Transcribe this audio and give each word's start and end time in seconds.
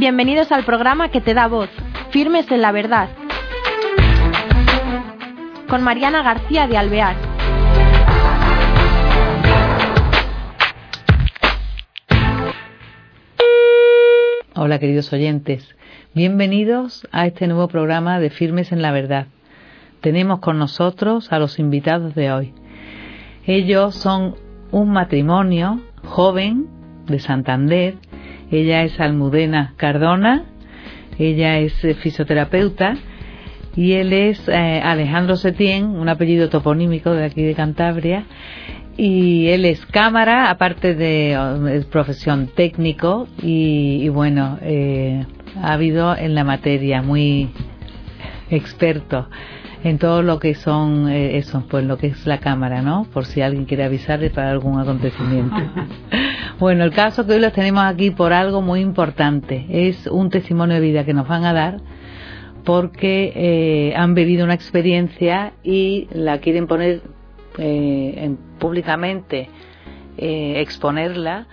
Bienvenidos 0.00 0.50
al 0.50 0.64
programa 0.64 1.10
que 1.10 1.20
te 1.20 1.34
da 1.34 1.46
voz, 1.46 1.68
Firmes 2.08 2.50
en 2.50 2.62
la 2.62 2.72
Verdad, 2.72 3.10
con 5.68 5.82
Mariana 5.82 6.22
García 6.22 6.66
de 6.66 6.78
Alvear. 6.78 7.16
Hola 14.54 14.78
queridos 14.78 15.12
oyentes, 15.12 15.76
bienvenidos 16.14 17.06
a 17.12 17.26
este 17.26 17.46
nuevo 17.46 17.68
programa 17.68 18.20
de 18.20 18.30
Firmes 18.30 18.72
en 18.72 18.80
la 18.80 18.92
Verdad. 18.92 19.26
Tenemos 20.00 20.40
con 20.40 20.58
nosotros 20.58 21.30
a 21.30 21.38
los 21.38 21.58
invitados 21.58 22.14
de 22.14 22.32
hoy. 22.32 22.54
Ellos 23.44 23.96
son 23.96 24.34
un 24.70 24.92
matrimonio 24.92 25.78
joven 26.04 26.68
de 27.06 27.18
Santander 27.18 27.96
ella 28.50 28.82
es 28.82 28.98
Almudena 29.00 29.74
Cardona, 29.76 30.44
ella 31.18 31.58
es 31.58 31.84
eh, 31.84 31.94
fisioterapeuta 31.94 32.96
y 33.76 33.92
él 33.92 34.12
es 34.12 34.48
eh, 34.48 34.80
Alejandro 34.82 35.36
Setién, 35.36 35.86
un 35.86 36.08
apellido 36.08 36.48
toponímico 36.48 37.12
de 37.12 37.24
aquí 37.24 37.42
de 37.42 37.54
Cantabria. 37.54 38.24
Y 38.96 39.48
él 39.48 39.64
es 39.64 39.86
cámara, 39.86 40.50
aparte 40.50 40.94
de 40.94 41.38
oh, 41.38 41.90
profesión 41.90 42.48
técnico, 42.48 43.28
y, 43.40 44.08
bueno, 44.08 44.58
eh, 44.60 45.24
ha 45.62 45.72
habido 45.72 46.14
en 46.16 46.34
la 46.34 46.44
materia 46.44 47.00
muy 47.00 47.48
experto 48.50 49.28
en 49.82 49.98
todo 49.98 50.22
lo 50.22 50.38
que 50.38 50.54
son 50.54 51.08
eso, 51.08 51.64
pues 51.68 51.84
lo 51.84 51.96
que 51.96 52.08
es 52.08 52.26
la 52.26 52.38
cámara, 52.38 52.82
¿no? 52.82 53.06
Por 53.12 53.24
si 53.24 53.40
alguien 53.40 53.64
quiere 53.64 53.84
avisarle 53.84 54.30
para 54.30 54.50
algún 54.50 54.78
acontecimiento. 54.78 55.56
Bueno, 56.60 56.84
el 56.84 56.92
caso 56.92 57.24
que 57.24 57.32
hoy 57.32 57.40
los 57.40 57.54
tenemos 57.54 57.82
aquí 57.84 58.10
por 58.10 58.34
algo 58.34 58.60
muy 58.60 58.80
importante. 58.80 59.64
Es 59.70 60.06
un 60.06 60.28
testimonio 60.28 60.74
de 60.74 60.82
vida 60.82 61.06
que 61.06 61.14
nos 61.14 61.26
van 61.26 61.46
a 61.46 61.54
dar 61.54 61.80
porque 62.64 63.32
eh, 63.34 63.94
han 63.96 64.14
vivido 64.14 64.44
una 64.44 64.52
experiencia 64.52 65.54
y 65.62 66.06
la 66.12 66.38
quieren 66.40 66.66
poner 66.66 67.00
eh, 67.56 68.36
públicamente, 68.58 69.48
eh, 70.18 70.60
exponerla 70.60 71.46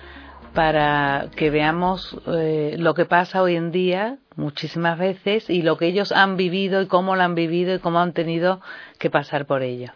para 0.58 1.28
que 1.36 1.52
veamos 1.52 2.18
lo 2.26 2.96
que 2.96 3.06
pasa 3.06 3.44
hoy 3.44 3.56
en 3.56 3.72
día 3.72 4.18
muchísimas 4.36 4.98
veces 4.98 5.52
y 5.52 5.62
lo 5.62 5.78
que 5.78 5.86
ellos 5.86 6.12
han 6.12 6.36
vivido 6.36 6.82
y 6.82 6.88
cómo 6.88 7.16
lo 7.16 7.22
han 7.22 7.36
vivido 7.36 7.76
y 7.76 7.80
cómo 7.80 8.00
han 8.00 8.14
tenido 8.14 8.60
que 8.98 9.12
pasar 9.12 9.46
por 9.46 9.62
ello. 9.62 9.92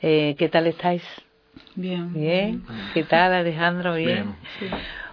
¿Qué 0.00 0.48
tal 0.52 0.68
estáis? 0.68 1.02
Bien. 1.74 2.12
Bien. 2.12 2.62
¿Qué 2.94 3.02
tal, 3.02 3.32
Alejandro? 3.32 3.94
Bien. 3.94 4.36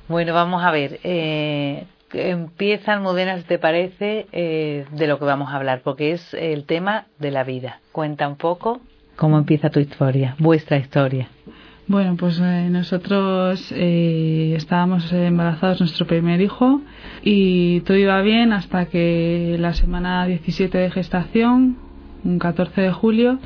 Bueno, 0.08 0.36
vamos 0.36 0.64
a 0.64 0.70
ver. 0.70 1.00
Eh, 1.04 1.86
empieza, 2.14 2.94
Almudena, 2.94 3.38
si 3.38 3.46
te 3.46 3.58
parece, 3.58 4.28
eh, 4.32 4.86
de 4.92 5.08
lo 5.08 5.18
que 5.18 5.26
vamos 5.26 5.52
a 5.52 5.56
hablar, 5.56 5.82
porque 5.84 6.12
es 6.12 6.36
el 6.36 6.66
tema 6.66 7.08
de 7.18 7.32
la 7.32 7.44
vida. 7.44 7.80
Cuenta 7.92 8.28
un 8.28 8.36
poco 8.36 8.80
cómo 9.16 9.40
empieza 9.40 9.72
tu 9.72 9.80
historia, 9.80 10.36
vuestra 10.38 10.78
historia. 10.78 11.30
Bueno, 11.88 12.16
pues 12.16 12.40
eh, 12.40 12.70
nosotros 12.70 13.72
eh, 13.76 14.54
estábamos 14.56 15.12
embarazados 15.12 15.82
nuestro 15.82 16.08
primer 16.08 16.40
hijo 16.42 16.82
y 17.24 17.82
todo 17.82 17.98
iba 17.98 18.22
bien 18.22 18.54
hasta 18.54 18.86
que 18.86 19.58
la 19.60 19.74
semana 19.74 20.26
17 20.26 20.78
de 20.78 20.92
gestación, 20.92 21.78
un 22.24 22.40
14 22.40 22.82
de 22.82 22.92
julio, 22.92 23.40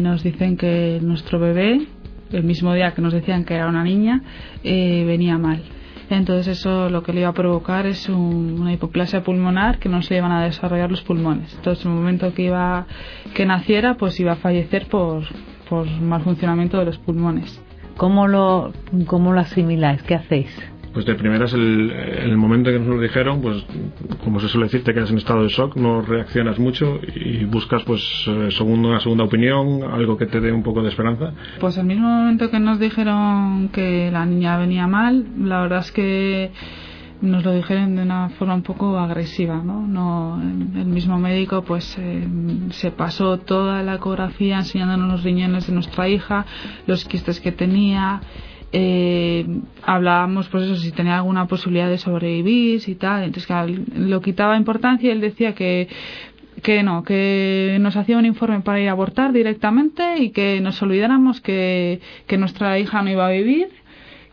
nos 0.00 0.22
dicen 0.22 0.56
que 0.56 0.98
nuestro 1.02 1.38
bebé 1.38 1.88
el 2.32 2.44
mismo 2.44 2.74
día 2.74 2.92
que 2.92 3.02
nos 3.02 3.12
decían 3.12 3.44
que 3.44 3.54
era 3.54 3.68
una 3.68 3.84
niña, 3.84 4.22
eh, 4.62 5.04
venía 5.06 5.38
mal. 5.38 5.62
Entonces 6.10 6.58
eso 6.58 6.88
lo 6.88 7.02
que 7.02 7.12
le 7.12 7.20
iba 7.20 7.28
a 7.28 7.34
provocar 7.34 7.86
es 7.86 8.08
una 8.08 8.72
hipoplasia 8.72 9.22
pulmonar 9.22 9.78
que 9.78 9.90
no 9.90 10.00
se 10.00 10.14
le 10.14 10.18
iban 10.18 10.32
a 10.32 10.44
desarrollar 10.44 10.90
los 10.90 11.02
pulmones. 11.02 11.54
Entonces 11.54 11.84
en 11.84 11.92
el 11.92 11.98
momento 11.98 12.32
que 12.32 12.44
iba 12.44 12.86
que 13.34 13.44
naciera 13.44 13.94
pues 13.94 14.18
iba 14.18 14.32
a 14.32 14.36
fallecer 14.36 14.86
por, 14.86 15.24
por 15.68 15.88
mal 16.00 16.22
funcionamiento 16.22 16.78
de 16.78 16.86
los 16.86 16.98
pulmones. 16.98 17.60
¿Cómo 17.96 18.28
lo, 18.28 18.72
cómo 19.06 19.32
lo 19.32 19.40
asimiláis? 19.40 20.02
¿Qué 20.02 20.14
hacéis? 20.14 20.48
pues 20.92 21.06
de 21.06 21.14
primeras 21.14 21.52
el, 21.52 21.90
el 21.90 22.36
momento 22.36 22.70
que 22.70 22.78
nos 22.78 22.88
lo 22.88 23.00
dijeron 23.00 23.40
pues 23.40 23.64
como 24.24 24.40
se 24.40 24.48
suele 24.48 24.66
decir 24.66 24.84
te 24.84 24.94
quedas 24.94 25.10
en 25.10 25.18
estado 25.18 25.42
de 25.42 25.48
shock 25.48 25.76
no 25.76 26.00
reaccionas 26.02 26.58
mucho 26.58 26.98
y 27.14 27.44
buscas 27.44 27.82
pues 27.84 28.02
eh, 28.26 28.48
segundo, 28.50 28.88
una 28.88 29.00
segunda 29.00 29.24
opinión 29.24 29.82
algo 29.84 30.16
que 30.16 30.26
te 30.26 30.40
dé 30.40 30.50
un 30.50 30.62
poco 30.62 30.82
de 30.82 30.88
esperanza 30.88 31.32
pues 31.60 31.78
al 31.78 31.86
mismo 31.86 32.08
momento 32.08 32.50
que 32.50 32.58
nos 32.58 32.80
dijeron 32.80 33.68
que 33.68 34.10
la 34.10 34.24
niña 34.26 34.58
venía 34.58 34.86
mal 34.86 35.24
la 35.38 35.60
verdad 35.60 35.80
es 35.80 35.92
que 35.92 36.50
nos 37.20 37.44
lo 37.44 37.52
dijeron 37.52 37.96
de 37.96 38.02
una 38.02 38.28
forma 38.30 38.54
un 38.54 38.62
poco 38.62 38.98
agresiva, 38.98 39.56
¿no? 39.56 39.86
no 39.86 40.40
el 40.40 40.86
mismo 40.86 41.18
médico 41.18 41.62
pues 41.62 41.96
eh, 41.98 42.26
se 42.70 42.90
pasó 42.90 43.38
toda 43.38 43.82
la 43.82 43.96
ecografía 43.96 44.58
enseñándonos 44.58 45.08
los 45.10 45.24
riñones 45.24 45.66
de 45.66 45.72
nuestra 45.72 46.08
hija, 46.08 46.46
los 46.86 47.04
quistes 47.04 47.40
que 47.40 47.52
tenía, 47.52 48.20
eh, 48.72 49.46
hablábamos 49.82 50.48
pues 50.48 50.64
eso 50.64 50.76
si 50.76 50.92
tenía 50.92 51.16
alguna 51.16 51.46
posibilidad 51.46 51.88
de 51.88 51.98
sobrevivir 51.98 52.82
y 52.86 52.94
tal 52.96 53.24
entonces 53.24 53.50
lo 53.96 54.20
quitaba 54.20 54.56
importancia 54.56 55.08
y 55.08 55.12
él 55.12 55.20
decía 55.20 55.54
que 55.54 55.88
que 56.62 56.82
no, 56.82 57.04
que 57.04 57.78
nos 57.80 57.96
hacía 57.96 58.18
un 58.18 58.26
informe 58.26 58.60
para 58.60 58.80
ir 58.80 58.88
a 58.88 58.92
abortar 58.92 59.32
directamente 59.32 60.18
y 60.18 60.30
que 60.30 60.60
nos 60.60 60.82
olvidáramos 60.82 61.40
que, 61.40 62.00
que 62.26 62.36
nuestra 62.36 62.78
hija 62.80 63.00
no 63.02 63.10
iba 63.10 63.26
a 63.26 63.30
vivir 63.30 63.68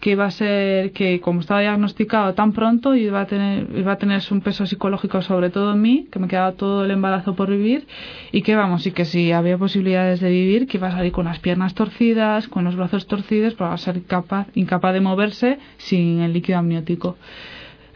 que 0.06 0.12
iba 0.12 0.28
a 0.28 0.30
ser 0.30 0.92
que 0.92 1.20
como 1.20 1.40
estaba 1.40 1.62
diagnosticado 1.62 2.36
tan 2.36 2.52
pronto 2.52 2.94
iba 2.94 3.22
a 3.22 3.26
tener 3.26 3.66
iba 3.76 3.94
a 3.94 3.98
tener 3.98 4.22
un 4.30 4.42
peso 4.42 4.68
psicológico 4.68 5.24
sobre 5.24 5.50
todo 5.50 5.74
en 5.74 5.82
mí 5.82 6.08
que 6.12 6.20
me 6.20 6.28
quedaba 6.28 6.52
todo 6.52 6.86
el 6.86 6.92
embarazo 6.92 7.36
por 7.36 7.50
vivir 7.50 7.88
y 8.32 8.44
que 8.44 8.56
vamos 8.56 8.86
y 8.86 8.92
que 8.92 9.06
si 9.06 9.32
había 9.32 9.58
posibilidades 9.58 10.20
de 10.20 10.30
vivir 10.30 10.68
que 10.68 10.78
iba 10.78 10.90
a 10.90 10.92
salir 10.92 11.12
con 11.12 11.26
las 11.26 11.40
piernas 11.40 11.74
torcidas 11.74 12.48
con 12.48 12.66
los 12.66 12.76
brazos 12.76 13.08
torcidos 13.08 13.56
para 13.56 13.76
ser 13.78 14.04
capaz 14.04 14.46
incapaz 14.54 14.94
de 14.94 15.02
moverse 15.02 15.58
sin 15.78 16.20
el 16.20 16.34
líquido 16.34 16.60
amniótico 16.60 17.18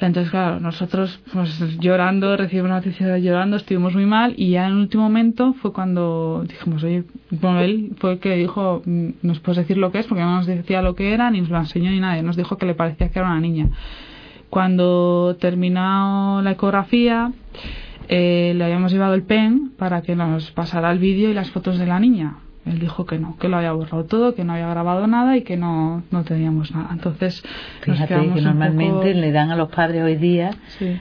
entonces, 0.08 0.32
claro, 0.32 0.60
nosotros 0.62 1.20
pues 1.34 1.60
llorando, 1.80 2.38
recibimos 2.38 2.72
noticia 2.72 3.18
llorando, 3.18 3.58
estuvimos 3.58 3.94
muy 3.94 4.06
mal 4.06 4.34
y 4.38 4.52
ya 4.52 4.66
en 4.66 4.74
el 4.74 4.78
último 4.78 5.04
momento 5.04 5.54
fue 5.54 5.74
cuando 5.74 6.46
dijimos, 6.48 6.84
oye, 6.84 7.04
bueno, 7.32 7.60
él 7.60 7.96
fue 7.98 8.14
el 8.14 8.20
que 8.20 8.36
dijo, 8.36 8.82
mm, 8.86 9.10
nos 9.24 9.40
puedes 9.40 9.58
decir 9.58 9.78
lo 9.78 9.92
que 9.92 10.00
es, 10.00 10.08
porque 10.08 10.24
no 10.24 10.38
nos 10.38 10.46
decía 10.46 10.82
lo 10.82 10.96
que 10.96 11.14
era, 11.14 11.30
ni 11.32 11.42
nos 11.42 11.50
lo 11.50 11.58
enseñó 11.58 11.92
ni 11.92 12.00
nadie, 12.00 12.24
nos 12.24 12.38
dijo 12.38 12.58
que 12.58 12.66
le 12.66 12.76
parecía 12.76 13.10
que 13.10 13.20
era 13.20 13.28
una 13.28 13.42
niña. 13.42 13.68
Cuando 14.50 15.36
terminó 15.40 16.42
la 16.42 16.52
ecografía, 16.52 17.34
eh, 18.08 18.54
le 18.56 18.64
habíamos 18.64 18.92
llevado 18.92 19.14
el 19.16 19.24
pen 19.24 19.72
para 19.78 20.02
que 20.02 20.16
nos 20.16 20.52
pasara 20.52 20.92
el 20.92 21.00
vídeo 21.00 21.30
y 21.30 21.34
las 21.34 21.52
fotos 21.52 21.78
de 21.78 21.86
la 21.86 22.00
niña 22.00 22.38
él 22.70 22.80
dijo 22.80 23.06
que 23.06 23.18
no, 23.18 23.36
que 23.38 23.50
lo 23.50 23.58
había 23.58 23.72
borrado 23.72 24.06
todo, 24.06 24.36
que 24.36 24.44
no 24.44 24.54
había 24.54 24.70
grabado 24.70 25.08
nada 25.08 25.36
y 25.36 25.42
que 25.42 25.58
no, 25.58 26.04
no 26.12 26.24
teníamos 26.24 26.72
nada. 26.72 26.90
Entonces, 26.92 27.44
fíjate 27.82 28.32
que 28.34 28.42
normalmente 28.42 29.14
le 29.14 29.32
dan 29.32 29.52
a 29.52 29.56
los 29.56 29.70
padres 29.70 30.04
hoy 30.04 30.16
día 30.16 30.52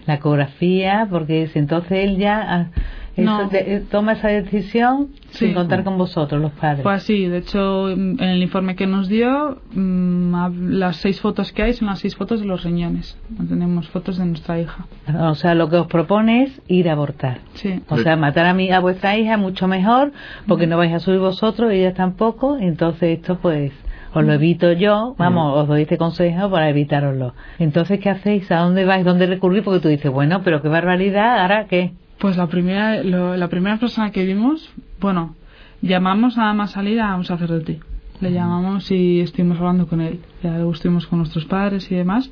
la 0.07 0.15
ecografía, 0.15 1.07
porque 1.11 1.51
entonces 1.55 2.05
él 2.05 2.17
ya 2.17 2.71
eh, 3.19 3.85
toma 3.91 4.13
esa 4.13 4.29
decisión 4.29 5.09
sin 5.31 5.55
contar 5.55 5.85
con 5.85 5.99
vosotros, 5.99 6.41
los 6.41 6.53
padres. 6.53 6.83
Fue 6.83 6.95
así. 6.95 7.27
De 7.27 7.39
hecho, 7.39 7.91
en 7.91 8.21
el 8.21 8.43
informe 8.43 8.77
que 8.77 8.87
nos 8.87 9.09
dio, 9.09 9.59
mm, 9.75 10.71
las 10.71 10.97
seis 10.97 11.21
fotos 11.21 11.53
que 11.53 11.63
hay 11.63 11.73
son 11.73 11.89
las 11.89 11.99
seis 11.99 12.17
fotos 12.17 12.41
de 12.41 12.47
los 12.47 12.65
riñones. 12.65 13.19
No 13.37 13.47
tenemos 13.47 13.89
fotos 13.89 14.19
de 14.19 14.27
nuestra 14.27 14.61
hija. 14.61 14.87
O 15.21 15.35
sea, 15.35 15.55
lo 15.55 15.69
que 15.69 15.77
os 15.77 15.87
propone 15.87 16.45
es 16.45 16.63
ir 16.69 16.89
a 16.89 16.93
abortar. 16.93 17.41
Sí. 17.55 17.83
O 17.89 17.99
sea, 17.99 18.17
matar 18.17 18.47
a, 18.47 18.55
mi, 18.55 18.71
a 18.71 18.81
vuestra 18.81 19.17
hija 19.19 19.35
es 19.35 19.39
mucho 19.39 19.69
mejor 19.69 20.13
porque 20.47 20.67
no 20.67 20.77
vais 20.77 20.93
a 20.93 21.01
subir 21.01 21.19
vosotros, 21.19 21.73
ella 21.73 21.95
tampoco. 21.95 22.57
Entonces, 22.59 23.19
esto 23.19 23.39
pues 23.39 23.73
os 24.15 24.25
lo 24.25 24.33
evito 24.33 24.73
yo, 24.73 25.15
vamos, 25.19 25.57
os 25.57 25.69
doy 25.69 25.83
este 25.83 25.99
consejo 25.99 26.51
para 26.51 26.71
evitaroslo. 26.71 27.35
Entonces, 27.59 28.01
¿qué 28.01 28.11
hacéis? 28.11 28.51
¿A 28.51 28.61
dónde 28.61 28.85
vais? 28.85 29.05
¿Dónde 29.05 29.27
recurrir? 29.27 29.63
Porque 29.63 29.81
tú 29.81 29.89
dices, 29.89 30.11
bueno, 30.11 30.43
pero 30.43 30.63
qué 30.63 30.69
barbaridad, 30.69 31.41
¿ahora 31.41 31.67
qué? 31.67 31.93
Pues 32.19 32.37
la 32.37 32.49
primera, 32.49 33.03
la 33.05 33.49
primera 33.49 33.79
persona 33.79 34.11
que 34.11 34.25
vimos, 34.25 34.71
bueno, 35.01 35.37
llamamos 35.83 36.37
nada 36.37 36.53
más 36.53 36.73
salir 36.73 37.01
a 37.01 37.15
un 37.15 37.25
sacerdote. 37.25 37.81
Le 38.21 38.33
llamamos 38.33 38.91
y 38.91 39.21
estuvimos 39.21 39.59
hablando 39.59 39.87
con 39.87 40.01
él. 40.01 40.19
Ya 40.43 40.59
estuvimos 40.73 41.07
con 41.07 41.21
nuestros 41.21 41.45
padres 41.45 41.91
y 41.93 41.95
demás. 41.95 42.29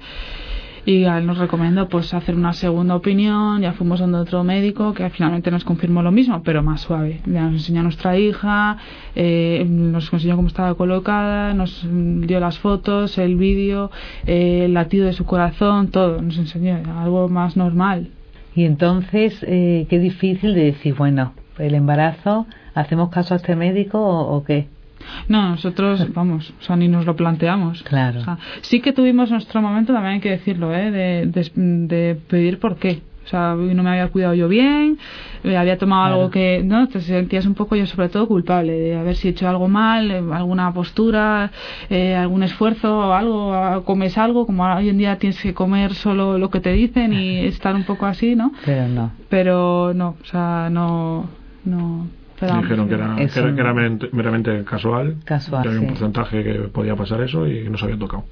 Y 0.85 1.05
él 1.05 1.27
nos 1.27 1.39
recomendó 1.39 1.89
pues 1.89 2.13
hacer 2.15 2.35
una 2.35 2.53
segunda 2.53 2.97
opinión. 2.97 3.63
Ya 3.63 3.75
fuimos 3.75 4.01
donde 4.01 4.19
otro 4.19 4.43
médico 4.43 4.93
que 4.93 5.09
finalmente 5.11 5.53
nos 5.53 5.65
confirmó 5.65 6.03
lo 6.03 6.11
mismo, 6.11 6.43
pero 6.43 6.65
más 6.65 6.81
suave. 6.81 7.21
Ya 7.25 7.43
nos 7.43 7.55
enseñó 7.55 7.81
a 7.81 7.85
nuestra 7.85 8.19
hija, 8.19 8.79
eh, 9.15 9.65
nos 9.69 10.13
enseñó 10.13 10.35
cómo 10.35 10.49
estaba 10.49 10.75
colocada, 10.75 11.55
nos 11.55 11.87
dio 11.89 12.41
las 12.41 12.59
fotos, 12.59 13.19
el 13.19 13.37
vídeo, 13.37 13.93
eh, 14.27 14.63
el 14.65 14.75
latido 14.75 15.07
de 15.07 15.13
su 15.13 15.25
corazón, 15.25 15.93
todo. 15.93 16.21
Nos 16.23 16.39
enseñó 16.39 16.83
algo 17.01 17.29
más 17.29 17.57
normal. 17.57 18.11
Y 18.57 18.65
entonces, 18.65 19.45
eh, 19.47 19.87
qué 19.89 19.99
difícil 19.99 20.55
de 20.55 20.65
decir, 20.65 20.95
bueno, 20.95 21.35
el 21.59 21.75
embarazo, 21.75 22.47
¿hacemos 22.75 23.11
caso 23.11 23.35
a 23.35 23.37
este 23.37 23.55
médico 23.55 24.01
o, 24.01 24.43
qué? 24.45 24.69
No, 25.29 25.51
nosotros, 25.51 26.13
vamos, 26.15 26.55
o 26.59 26.63
sea, 26.63 26.75
ni 26.75 26.89
nos 26.89 27.05
lo 27.05 27.15
planteamos. 27.15 27.83
Claro. 27.83 28.21
O 28.21 28.25
sea, 28.25 28.39
sí 28.63 28.81
que 28.81 28.95
tuvimos 28.95 29.31
nuestro 29.31 29.61
momento, 29.61 29.93
también 29.93 30.15
hay 30.15 30.21
que 30.21 30.31
decirlo, 30.31 30.75
¿eh? 30.75 30.91
de, 30.91 31.27
de, 31.27 31.51
de 31.55 32.15
pedir 32.15 32.59
por 32.59 32.77
qué. 32.77 33.03
O 33.27 33.29
sea, 33.29 33.57
no 33.57 33.83
me 33.83 33.91
había 33.91 34.07
cuidado 34.09 34.35
yo 34.35 34.47
bien, 34.49 34.99
me 35.43 35.57
había 35.57 35.77
tomado 35.79 36.05
Claro. 36.05 36.15
algo 36.17 36.31
que, 36.31 36.63
¿no? 36.65 36.87
Te 36.87 37.01
sentías 37.01 37.45
un 37.45 37.55
poco 37.55 37.75
yo 37.75 37.85
sobre 37.87 38.09
todo 38.09 38.29
culpable 38.29 38.73
de 38.73 38.97
haber 38.97 39.17
si 39.17 39.27
hecho 39.29 39.49
algo 39.49 39.67
mal, 39.67 40.11
eh, 40.13 40.23
alguna 40.33 40.73
postura, 40.73 41.51
eh, 41.91 42.15
algún 42.15 42.45
esfuerzo 42.45 42.99
o 43.09 43.13
algo, 43.13 43.83
comes 43.85 44.17
algo, 44.17 44.47
como 44.47 44.65
hoy 44.65 44.89
en 44.91 44.99
día 44.99 45.19
tienes 45.19 45.43
que 45.43 45.55
comer 45.55 45.95
solo 45.95 46.39
lo 46.39 46.51
que 46.51 46.61
te 46.61 46.73
dicen 46.73 47.13
y 47.13 47.41
estar 47.47 47.75
un 47.75 47.83
poco 47.83 48.07
así, 48.07 48.37
¿no? 48.37 48.53
Pero 48.65 48.87
no. 48.89 49.11
Pero 49.29 49.93
no, 49.93 50.17
o 50.23 50.25
sea, 50.25 50.69
no, 50.71 51.29
no. 51.65 52.07
esperábamos 52.31 52.65
Dijeron 52.69 52.89
que 52.89 52.95
era, 52.95 53.17
que 53.17 53.23
era, 53.23 53.33
que 53.33 53.39
era 53.41 53.49
no. 53.51 53.57
meramente, 53.57 54.09
meramente 54.13 54.65
casual, 54.65 55.17
Casual, 55.25 55.63
que 55.63 55.69
había 55.69 55.81
un 55.81 55.87
porcentaje 55.89 56.45
que 56.45 56.53
podía 56.69 56.95
pasar 56.95 57.21
eso 57.23 57.45
y 57.49 57.65
que 57.65 57.71
nos 57.71 57.83
había 57.83 57.99
tocado. 57.99 58.25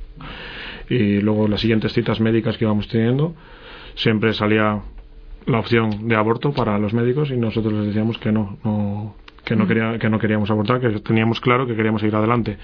Y 0.89 1.21
luego 1.21 1.49
las 1.49 1.61
siguientes 1.61 1.93
citas 1.93 2.21
médicas 2.21 2.57
que 2.59 2.65
íbamos 2.65 2.87
teniendo, 2.89 3.35
siempre 3.95 4.33
salía 4.35 4.81
la 5.47 5.59
opción 5.59 6.09
de 6.09 6.17
aborto 6.17 6.53
para 6.53 6.79
los 6.79 6.95
médicos 6.95 7.31
y 7.31 7.37
nosotros 7.37 7.73
les 7.75 7.87
decíamos 7.87 8.19
que 8.19 8.33
no, 8.33 8.57
no 8.65 9.15
que 9.45 9.55
Mm. 9.55 9.59
no, 9.59 9.67
quería, 9.67 9.99
que 9.99 10.09
no 10.09 10.19
queríamos 10.19 10.51
abortar, 10.51 10.81
que 10.81 10.89
teníamos 11.01 11.39
claro 11.39 11.67
que 11.67 11.77
queríamos 11.77 12.01
seguir 12.01 12.17
adelante. 12.17 12.57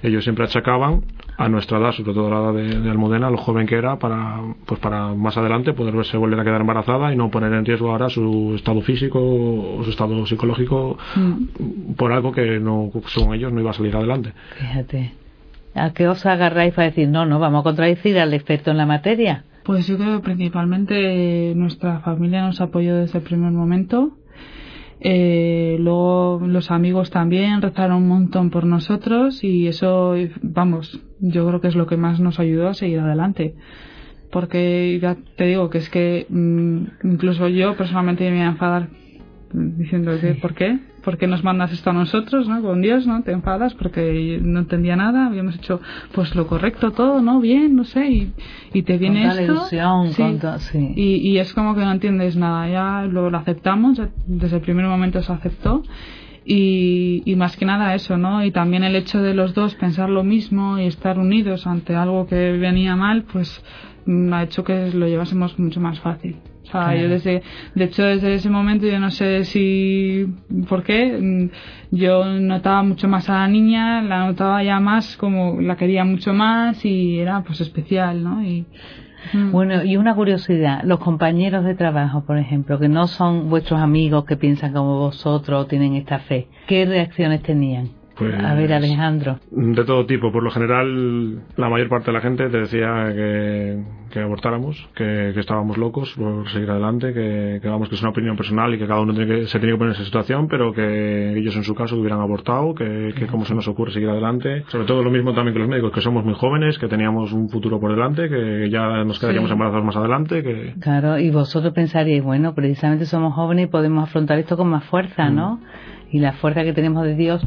Ellos 0.00 0.22
siempre 0.22 0.44
achacaban 0.44 1.02
a 1.36 1.48
nuestra 1.48 1.78
edad, 1.78 1.90
sobre 1.90 2.12
todo 2.14 2.28
a 2.28 2.30
la 2.30 2.60
edad 2.60 2.68
de, 2.76 2.80
de 2.82 2.88
Almudena, 2.90 3.30
lo 3.30 3.36
joven 3.36 3.66
que 3.66 3.74
era, 3.74 3.98
para, 3.98 4.38
pues 4.64 4.78
para 4.78 5.08
más 5.12 5.36
adelante 5.36 5.72
poder 5.72 5.96
verse 5.96 6.16
volver 6.16 6.38
a 6.38 6.44
quedar 6.44 6.60
embarazada 6.60 7.12
y 7.12 7.16
no 7.16 7.32
poner 7.32 7.52
en 7.54 7.64
riesgo 7.64 7.90
ahora 7.90 8.08
su 8.10 8.52
estado 8.54 8.80
físico 8.82 9.18
o 9.20 9.82
su 9.82 9.90
estado 9.90 10.24
psicológico 10.24 10.96
Mm. 11.16 11.94
por 11.96 12.12
algo 12.12 12.30
que 12.30 12.60
no, 12.60 12.92
según 13.08 13.34
ellos, 13.34 13.52
no 13.52 13.58
iba 13.60 13.70
a 13.70 13.74
salir 13.74 13.96
adelante. 13.96 14.32
Fíjate. 14.56 15.12
¿A 15.74 15.92
qué 15.92 16.06
os 16.06 16.24
agarráis 16.26 16.74
para 16.74 16.90
decir, 16.90 17.08
no, 17.08 17.26
no, 17.26 17.40
vamos 17.40 17.60
a 17.60 17.64
contradecir 17.64 18.16
al 18.20 18.34
experto 18.34 18.70
en 18.70 18.76
la 18.76 18.86
materia? 18.86 19.42
Pues 19.70 19.86
yo 19.86 19.96
creo 19.98 20.16
que 20.16 20.24
principalmente 20.24 21.54
nuestra 21.54 22.00
familia 22.00 22.42
nos 22.44 22.60
apoyó 22.60 22.96
desde 22.96 23.18
el 23.18 23.24
primer 23.24 23.52
momento. 23.52 24.18
Eh, 24.98 25.76
luego 25.78 26.40
los 26.44 26.72
amigos 26.72 27.10
también 27.10 27.62
rezaron 27.62 27.98
un 27.98 28.08
montón 28.08 28.50
por 28.50 28.64
nosotros 28.64 29.44
y 29.44 29.68
eso, 29.68 30.16
vamos, 30.42 31.00
yo 31.20 31.46
creo 31.46 31.60
que 31.60 31.68
es 31.68 31.76
lo 31.76 31.86
que 31.86 31.96
más 31.96 32.18
nos 32.18 32.40
ayudó 32.40 32.66
a 32.66 32.74
seguir 32.74 32.98
adelante. 32.98 33.54
Porque 34.32 34.98
ya 35.00 35.16
te 35.36 35.44
digo 35.44 35.70
que 35.70 35.78
es 35.78 35.88
que 35.88 36.26
mm, 36.28 36.86
incluso 37.04 37.46
yo 37.46 37.76
personalmente 37.76 38.28
me 38.28 38.38
iba 38.38 38.46
a 38.46 38.50
enfadar 38.50 38.88
mm, 39.52 39.78
diciendo 39.78 40.18
que 40.20 40.34
¿por 40.34 40.52
qué? 40.56 40.80
¿Por 41.02 41.16
qué 41.18 41.26
nos 41.26 41.42
mandas 41.44 41.72
esto 41.72 41.90
a 41.90 41.92
nosotros, 41.92 42.48
no? 42.48 42.60
Con 42.62 42.82
Dios, 42.82 43.06
¿no? 43.06 43.22
Te 43.22 43.32
enfadas 43.32 43.74
porque 43.74 44.38
no 44.42 44.60
entendía 44.60 44.96
nada, 44.96 45.26
habíamos 45.26 45.56
hecho 45.56 45.80
pues 46.12 46.34
lo 46.34 46.46
correcto 46.46 46.92
todo, 46.92 47.20
¿no? 47.22 47.40
Bien, 47.40 47.74
no 47.76 47.84
sé, 47.84 48.08
y, 48.10 48.32
y 48.74 48.82
te 48.82 48.98
viene 48.98 49.22
Con 49.22 49.30
esto. 49.30 49.42
ilusión, 49.52 50.08
sí, 50.12 50.22
con 50.22 50.38
to- 50.38 50.58
sí. 50.58 50.92
y, 50.96 51.16
y 51.30 51.38
es 51.38 51.52
como 51.54 51.74
que 51.74 51.80
no 51.82 51.92
entiendes 51.92 52.36
nada, 52.36 52.68
ya 52.68 53.06
lo, 53.06 53.30
lo 53.30 53.38
aceptamos, 53.38 53.98
ya 53.98 54.08
desde 54.26 54.56
el 54.56 54.62
primer 54.62 54.86
momento 54.86 55.22
se 55.22 55.32
aceptó. 55.32 55.82
Y, 56.44 57.22
y 57.26 57.36
más 57.36 57.56
que 57.56 57.64
nada 57.66 57.94
eso, 57.94 58.16
¿no? 58.16 58.44
Y 58.44 58.50
también 58.50 58.82
el 58.82 58.96
hecho 58.96 59.22
de 59.22 59.34
los 59.34 59.54
dos 59.54 59.74
pensar 59.74 60.08
lo 60.08 60.24
mismo 60.24 60.78
y 60.78 60.86
estar 60.86 61.18
unidos 61.18 61.66
ante 61.66 61.94
algo 61.94 62.26
que 62.26 62.52
venía 62.52 62.96
mal, 62.96 63.24
pues 63.30 63.62
mm, 64.06 64.32
ha 64.32 64.42
hecho 64.44 64.64
que 64.64 64.90
lo 64.92 65.06
llevásemos 65.06 65.58
mucho 65.58 65.80
más 65.80 66.00
fácil. 66.00 66.36
O 66.70 66.72
sea, 66.72 66.82
Claro. 66.92 67.00
yo 67.00 67.08
desde, 67.08 67.42
de 67.74 67.84
hecho 67.84 68.04
desde 68.04 68.34
ese 68.34 68.48
momento 68.48 68.86
yo 68.86 69.00
no 69.00 69.10
sé 69.10 69.44
si, 69.44 70.26
¿por 70.68 70.82
qué? 70.84 71.18
Mm, 71.20 71.50
Yo 71.92 72.24
notaba 72.24 72.84
mucho 72.84 73.08
más 73.08 73.28
a 73.28 73.40
la 73.40 73.48
niña, 73.48 74.00
la 74.02 74.26
notaba 74.26 74.62
ya 74.62 74.78
más 74.78 75.16
como 75.16 75.60
la 75.60 75.74
quería 75.76 76.04
mucho 76.04 76.32
más 76.32 76.84
y 76.84 77.18
era 77.18 77.42
pues 77.42 77.60
especial, 77.60 78.22
¿no? 78.22 78.44
Y, 78.44 78.64
mm. 79.32 79.50
Bueno, 79.50 79.82
y 79.82 79.96
una 79.96 80.14
curiosidad, 80.14 80.82
los 80.84 81.00
compañeros 81.00 81.64
de 81.64 81.74
trabajo, 81.74 82.22
por 82.24 82.38
ejemplo, 82.38 82.78
que 82.78 82.88
no 82.88 83.08
son 83.08 83.50
vuestros 83.50 83.80
amigos 83.80 84.24
que 84.24 84.36
piensan 84.36 84.72
como 84.72 84.98
vosotros 85.00 85.64
o 85.64 85.66
tienen 85.66 85.94
esta 85.96 86.20
fe, 86.20 86.46
¿qué 86.68 86.86
reacciones 86.86 87.42
tenían? 87.42 87.88
Pues- 88.20 88.44
A 88.44 88.54
ver, 88.54 88.72
Alejandro. 88.72 89.38
De 89.50 89.84
todo 89.84 90.06
tipo. 90.06 90.30
Por 90.30 90.42
lo 90.42 90.50
general, 90.50 91.40
la 91.56 91.68
mayor 91.68 91.88
parte 91.88 92.06
de 92.06 92.12
la 92.12 92.20
gente 92.20 92.48
te 92.50 92.58
decía 92.58 93.12
que, 93.14 93.82
que 94.10 94.20
abortáramos, 94.20 94.88
que, 94.94 95.30
que 95.34 95.40
estábamos 95.40 95.78
locos 95.78 96.14
por 96.16 96.48
seguir 96.50 96.70
adelante, 96.70 97.12
que, 97.14 97.58
que 97.62 97.68
vamos, 97.68 97.88
que 97.88 97.94
es 97.94 98.00
una 98.02 98.10
opinión 98.10 98.36
personal 98.36 98.74
y 98.74 98.78
que 98.78 98.86
cada 98.86 99.00
uno 99.00 99.14
tiene 99.14 99.26
que, 99.40 99.46
se 99.46 99.58
tiene 99.58 99.72
que 99.74 99.78
poner 99.78 99.92
en 99.94 99.96
esa 99.96 100.04
situación, 100.04 100.48
pero 100.48 100.72
que 100.72 101.36
ellos 101.38 101.56
en 101.56 101.64
su 101.64 101.74
caso 101.74 101.96
hubieran 101.98 102.20
abortado, 102.20 102.74
que, 102.74 103.12
que 103.16 103.26
cómo 103.26 103.44
se 103.44 103.54
nos 103.54 103.66
ocurre 103.68 103.90
seguir 103.92 104.10
adelante. 104.10 104.64
Sobre 104.68 104.84
todo 104.84 105.02
lo 105.02 105.10
mismo 105.10 105.32
también 105.32 105.54
que 105.54 105.60
los 105.60 105.68
médicos, 105.68 105.92
que 105.92 106.00
somos 106.02 106.24
muy 106.24 106.34
jóvenes, 106.34 106.78
que 106.78 106.88
teníamos 106.88 107.32
un 107.32 107.48
futuro 107.48 107.80
por 107.80 107.90
delante, 107.92 108.28
que 108.28 108.68
ya 108.70 109.02
nos 109.04 109.18
quedaríamos 109.18 109.48
Sí. 109.48 109.52
embarazados 109.54 109.84
más 109.86 109.96
adelante, 109.96 110.42
que 110.42 110.74
Claro, 110.80 111.18
y 111.18 111.30
vosotros 111.30 111.72
pensaríais, 111.72 112.22
bueno, 112.22 112.54
precisamente 112.54 113.06
somos 113.06 113.32
jóvenes 113.34 113.64
y 113.64 113.68
podemos 113.68 114.04
afrontar 114.04 114.38
esto 114.38 114.56
con 114.58 114.68
más 114.68 114.84
fuerza, 114.84 115.30
¿no? 115.30 115.58
Y 116.12 116.18
la 116.18 116.32
fuerza 116.32 116.64
que 116.64 116.72
tenemos 116.72 117.04
de 117.04 117.14
Dios. 117.14 117.40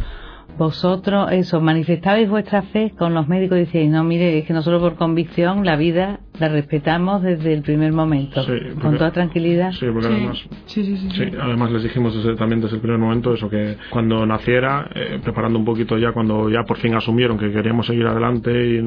Vosotros, 0.57 1.31
eso, 1.31 1.59
manifestabais 1.61 2.29
vuestra 2.29 2.61
fe 2.61 2.91
con 2.97 3.13
los 3.13 3.27
médicos 3.27 3.57
decíais, 3.57 3.89
no, 3.89 4.03
mire, 4.03 4.37
es 4.37 4.45
que 4.45 4.53
nosotros 4.53 4.81
por 4.81 4.95
convicción 4.95 5.65
la 5.65 5.75
vida 5.75 6.19
la 6.39 6.49
respetamos 6.49 7.21
desde 7.21 7.53
el 7.53 7.61
primer 7.61 7.93
momento, 7.93 8.41
Sí, 8.43 8.51
con 8.81 8.97
toda 8.97 9.11
tranquilidad. 9.11 9.71
sí, 9.71 9.85
porque 9.93 10.07
Sí, 10.07 10.13
además 10.13 10.37
sí, 10.65 10.83
sí, 10.83 10.97
sí, 10.97 11.09
Sí, 11.11 11.25
sí. 11.25 11.31
además 11.39 11.71
les 11.71 11.83
dijimos 11.83 12.15
desde- 12.15 12.35
también 12.35 12.59
desde 12.59 12.75
el 12.77 12.81
primer 12.81 12.97
momento 12.99 13.33
eso, 13.33 13.49
que 13.49 13.77
cuando 13.91 14.25
naciera, 14.25 14.89
eh, 14.95 15.19
preparando 15.23 15.59
un 15.59 15.65
poquito 15.65 15.97
ya, 15.97 16.11
cuando 16.11 16.49
ya 16.49 16.63
por 16.63 16.77
fin 16.77 16.95
asumieron 16.95 17.37
que 17.37 17.51
queríamos 17.51 17.85
seguir 17.85 18.05
adelante 18.07 18.51
y 18.51 18.77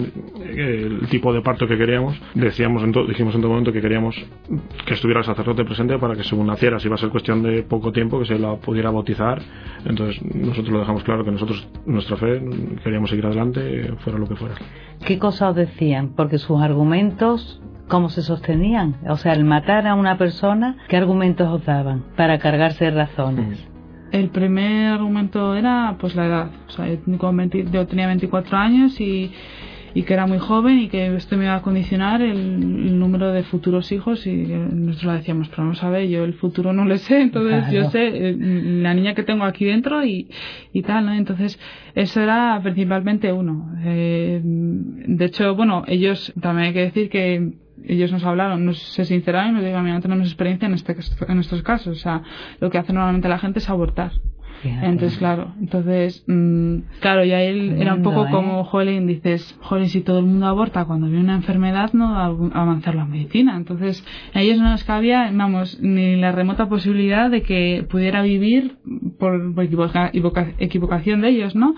eh, 0.42 0.88
el 1.02 1.08
tipo 1.08 1.32
de 1.32 1.40
parto 1.40 1.66
que 1.68 1.76
queríamos, 1.78 2.20
decíamos 2.34 2.82
en 2.82 2.92
to- 2.92 3.06
dijimos 3.06 3.34
en 3.34 3.40
todo 3.40 3.50
momento 3.50 3.72
que 3.72 3.80
queríamos 3.80 4.16
que 4.84 4.94
estuviera 4.94 5.20
el 5.20 5.26
sacerdote 5.26 5.64
presente 5.64 5.98
para 5.98 6.14
que 6.16 6.24
según 6.24 6.48
naciera, 6.48 6.80
si 6.80 6.88
iba 6.88 6.96
a 6.96 6.98
ser 6.98 7.10
cuestión 7.10 7.42
de 7.42 7.62
poco 7.62 7.92
tiempo, 7.92 8.18
que 8.18 8.26
se 8.26 8.38
la 8.38 8.56
pudiera 8.56 8.90
bautizar. 8.90 9.40
Entonces 9.84 10.20
nosotros 10.34 10.70
lo 10.72 10.80
dejamos 10.80 11.04
claro 11.04 11.24
que 11.24 11.30
nosotros, 11.30 11.68
nuestra 11.86 12.16
fe, 12.16 12.42
queríamos 12.82 13.08
seguir 13.10 13.26
adelante, 13.26 13.92
fuera 13.98 14.18
lo 14.18 14.26
que 14.26 14.34
fuera. 14.36 14.54
¿Qué 15.04 15.18
cosas 15.18 15.50
os 15.50 15.56
decían? 15.56 16.10
Porque 16.16 16.38
sus 16.38 16.60
argumentos, 16.60 17.60
¿cómo 17.88 18.08
se 18.08 18.22
sostenían? 18.22 18.96
O 19.08 19.16
sea, 19.16 19.32
al 19.32 19.44
matar 19.44 19.86
a 19.86 19.94
una 19.94 20.18
persona, 20.18 20.76
¿qué 20.88 20.96
argumentos 20.96 21.48
os 21.48 21.64
daban 21.64 22.04
para 22.16 22.38
cargarse 22.38 22.86
de 22.86 22.90
razones? 22.92 23.68
El 24.12 24.30
primer 24.30 24.92
argumento 24.92 25.54
era 25.54 25.96
pues 25.98 26.14
la 26.14 26.26
edad. 26.26 26.50
O 26.68 26.70
sea, 26.70 26.88
yo, 26.88 27.18
con 27.18 27.36
20 27.36 27.66
yo 27.70 27.86
tenía 27.86 28.06
24 28.06 28.56
años 28.56 29.00
y, 29.00 29.32
y 29.96 30.02
que 30.02 30.12
era 30.12 30.26
muy 30.26 30.36
joven 30.36 30.78
y 30.78 30.88
que 30.88 31.16
esto 31.16 31.38
me 31.38 31.44
iba 31.44 31.54
a 31.54 31.62
condicionar 31.62 32.20
el, 32.20 32.36
el 32.36 32.98
número 32.98 33.32
de 33.32 33.44
futuros 33.44 33.90
hijos 33.92 34.26
y 34.26 34.30
eh, 34.52 34.68
nosotros 34.70 35.04
lo 35.04 35.12
decíamos, 35.14 35.48
pero 35.48 35.62
vamos 35.62 35.82
a 35.82 35.88
ver, 35.88 36.06
yo 36.06 36.22
el 36.24 36.34
futuro 36.34 36.74
no 36.74 36.84
le 36.84 36.98
sé, 36.98 37.18
entonces 37.22 37.64
Claro. 37.64 37.72
yo 37.72 37.90
sé 37.90 38.08
eh, 38.08 38.36
la 38.38 38.92
niña 38.92 39.14
que 39.14 39.22
tengo 39.22 39.44
aquí 39.44 39.64
dentro 39.64 40.04
y, 40.04 40.28
y 40.74 40.82
tal, 40.82 41.06
¿no? 41.06 41.14
Entonces 41.14 41.58
eso 41.94 42.20
era 42.20 42.60
principalmente 42.62 43.32
uno. 43.32 43.72
Eh, 43.86 44.38
de 44.44 45.24
hecho, 45.24 45.54
bueno, 45.54 45.82
ellos 45.86 46.30
también 46.42 46.66
hay 46.68 46.72
que 46.74 46.80
decir 46.82 47.08
que 47.08 47.54
ellos 47.86 48.12
nos 48.12 48.22
hablaron, 48.24 48.66
nos 48.66 48.78
se 48.78 49.06
sinceraron 49.06 49.52
y 49.52 49.52
nos 49.54 49.62
dijeron, 49.62 49.82
mira, 49.84 49.94
no 49.96 50.02
tenemos 50.02 50.26
experiencia 50.26 50.66
en, 50.66 50.74
este, 50.74 50.94
en 51.26 51.38
estos 51.38 51.62
casos. 51.62 51.96
O 51.96 52.00
sea, 52.00 52.22
lo 52.60 52.68
que 52.68 52.76
hace 52.76 52.92
normalmente 52.92 53.30
la 53.30 53.38
gente 53.38 53.60
es 53.60 53.70
abortar. 53.70 54.12
Entonces, 54.64 55.18
claro, 55.18 55.54
entonces, 55.60 56.24
mm, 56.26 56.76
claro, 57.00 57.24
ya 57.24 57.40
él 57.42 57.76
era 57.78 57.94
un 57.94 58.02
poco 58.02 58.26
¿eh? 58.26 58.30
como 58.30 58.64
Jolín, 58.64 59.06
dices, 59.06 59.56
Jolín, 59.60 59.88
si 59.88 60.00
todo 60.00 60.18
el 60.18 60.24
mundo 60.26 60.46
aborta 60.46 60.84
cuando 60.84 61.06
viene 61.06 61.24
una 61.24 61.34
enfermedad, 61.36 61.92
no 61.92 62.12
va 62.12 62.24
a 62.24 62.62
avanzar 62.62 62.94
la 62.94 63.04
medicina. 63.04 63.56
Entonces, 63.56 64.04
a 64.34 64.40
ellos 64.40 64.58
no 64.58 64.70
nos 64.70 64.84
cabía, 64.84 65.30
vamos, 65.32 65.78
ni 65.80 66.16
la 66.16 66.32
remota 66.32 66.68
posibilidad 66.68 67.30
de 67.30 67.42
que 67.42 67.86
pudiera 67.88 68.22
vivir 68.22 68.76
por, 69.18 69.54
por 69.54 69.64
equivoca- 69.64 70.10
equivoca- 70.12 70.52
equivocación 70.58 71.20
de 71.20 71.28
ellos, 71.28 71.54
¿no? 71.54 71.74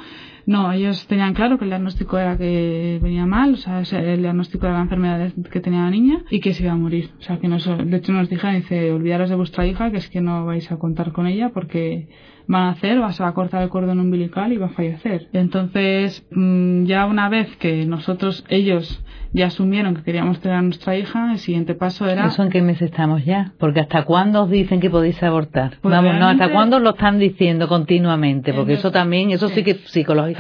No, 0.49 0.73
ellos 0.73 1.07
tenían 1.09 1.35
claro 1.35 1.59
que 1.59 1.65
el 1.65 1.71
diagnóstico 1.71 2.17
era 2.17 2.39
que 2.39 2.99
venía 3.03 3.27
mal, 3.27 3.53
o 3.53 3.57
sea, 3.59 3.81
el 3.83 4.23
diagnóstico 4.23 4.67
de 4.67 4.73
la 4.73 4.81
enfermedad 4.81 5.31
que 5.53 5.61
tenía 5.61 5.83
la 5.83 5.91
niña 5.91 6.23
y 6.31 6.41
que 6.41 6.55
se 6.55 6.63
iba 6.63 6.73
a 6.73 6.77
morir. 6.77 7.11
O 7.19 7.23
sea, 7.23 7.37
que 7.37 7.49
nos, 7.49 7.67
de 7.67 7.97
hecho 7.99 8.13
nos 8.13 8.31
dijeron, 8.31 8.57
dice, 8.57 8.91
olvidaros 8.91 9.29
de 9.29 9.37
vuestra 9.37 9.67
hija, 9.67 9.91
que 9.91 9.99
es 9.99 10.09
que 10.09 10.23
no 10.23 10.47
vais 10.47 10.73
a 10.73 10.79
contar 10.79 11.13
con 11.13 11.27
ella 11.27 11.51
porque 11.51 12.09
van 12.47 12.63
a 12.63 12.71
hacer, 12.71 12.99
vas 12.99 13.21
a 13.21 13.31
cortar 13.33 13.63
el 13.63 13.69
cordón 13.69 14.01
umbilical 14.01 14.51
y 14.55 14.57
va 14.57 14.67
a 14.67 14.71
fallecer. 14.71 15.29
Entonces, 15.35 16.27
mm, 16.31 16.85
ya 16.85 17.05
una 17.05 17.29
vez 17.29 17.55
que 17.59 17.85
nosotros, 17.85 18.43
ellos, 18.49 19.05
ya 19.35 19.49
asumieron 19.49 19.95
que 19.95 20.03
queríamos 20.03 20.41
tener 20.41 20.57
a 20.57 20.63
nuestra 20.63 20.97
hija, 20.97 21.33
el 21.33 21.39
siguiente 21.41 21.75
paso 21.75 22.09
era... 22.09 22.25
¿Eso 22.25 22.43
en 22.43 22.49
qué 22.49 22.63
mes 22.63 22.81
estamos 22.81 23.23
ya? 23.27 23.53
Porque 23.59 23.81
¿hasta 23.81 24.05
cuándo 24.05 24.45
os 24.45 24.51
dicen 24.51 24.81
que 24.81 24.89
podéis 24.89 25.23
abortar? 25.23 25.77
Pues 25.83 25.93
Vamos, 25.93 26.15
no, 26.19 26.27
¿hasta 26.27 26.51
cuándo 26.51 26.79
lo 26.79 26.91
están 26.91 27.19
diciendo 27.19 27.69
continuamente? 27.69 28.55
Porque 28.55 28.73
eso 28.73 28.91
también, 28.91 29.31
eso 29.31 29.49
sí 29.49 29.57
sí. 29.57 29.65
que 29.65 29.75
psicológicamente 29.75 30.38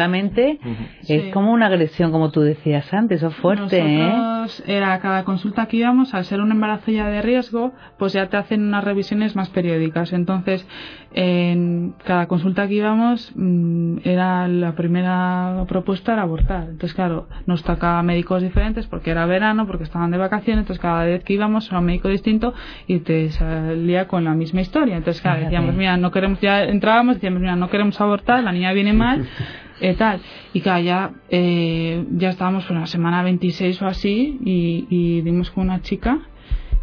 es 1.01 1.07
Sí. 1.25 1.31
como 1.33 1.53
una 1.53 1.67
agresión, 1.67 2.11
como 2.13 2.31
tú 2.31 2.41
decías 2.43 2.93
antes, 2.95 3.19
eso 3.19 3.29
es 3.29 3.35
fuerte, 3.37 3.79
¿eh? 3.79 3.99
Nosotros, 3.99 4.65
era 4.67 4.99
cada 5.01 5.25
consulta 5.25 5.67
que 5.67 5.79
íbamos, 5.79 6.15
al 6.15 6.25
ser 6.25 6.41
un 6.41 6.51
embarazo 6.53 6.91
ya 6.91 7.09
de 7.09 7.21
riesgo, 7.23 7.73
pues 7.99 8.13
ya 8.13 8.27
te 8.29 8.37
hacen 8.37 8.63
unas 8.63 8.85
revisiones 8.85 9.37
más 9.37 9.49
periódicas. 9.51 10.13
Entonces, 10.13 10.67
en- 11.13 11.95
cada 12.05 12.27
consulta 12.27 12.69
que 12.69 12.75
íbamos 12.75 13.33
mm, 13.35 13.99
era 14.05 14.47
la 14.49 14.73
primera 14.73 15.65
propuesta 15.67 16.13
era 16.13 16.23
abortar. 16.23 16.65
Entonces, 16.65 16.95
claro, 16.95 17.27
nos 17.47 17.63
tocaba 17.63 18.03
médicos 18.03 18.43
diferentes 18.43 18.87
porque 18.87 19.11
era 19.11 19.27
verano, 19.27 19.67
porque 19.67 19.85
estaban 19.85 20.11
de 20.11 20.19
vacaciones, 20.19 20.63
entonces 20.63 20.81
cada 20.81 21.05
vez 21.05 21.25
que 21.25 21.33
íbamos 21.35 21.69
era 21.69 21.79
un 21.79 21.87
médico 21.87 22.09
distinto 22.09 22.55
y 22.87 23.01
te 23.01 23.31
salía 23.31 24.07
con 24.07 24.25
la 24.25 24.35
misma 24.35 24.61
historia. 24.61 24.97
Entonces, 24.97 25.23
claro, 25.23 25.41
decíamos, 25.41 25.75
mira, 25.75 25.97
no 25.97 26.11
queremos, 26.11 26.41
ya 26.41 26.65
entrábamos, 26.65 27.15
decíamos, 27.17 27.41
mira, 27.41 27.57
no 27.57 27.69
queremos 27.71 28.01
abortar, 28.01 28.43
la 28.45 28.53
niña 28.53 28.73
viene 28.73 28.93
mal. 28.93 29.27
Eh, 29.81 29.95
tal. 29.95 30.21
Y 30.53 30.61
claro, 30.61 30.83
ya, 30.83 31.13
eh, 31.29 32.05
ya 32.13 32.31
estábamos 32.31 32.65
por 32.65 32.77
la 32.77 32.87
semana 32.87 33.23
26 33.23 33.83
o 33.83 33.87
así 33.87 34.39
y, 34.45 34.87
y 34.91 35.21
dimos 35.23 35.51
con 35.51 35.65
una 35.65 35.83
chica 35.83 36.21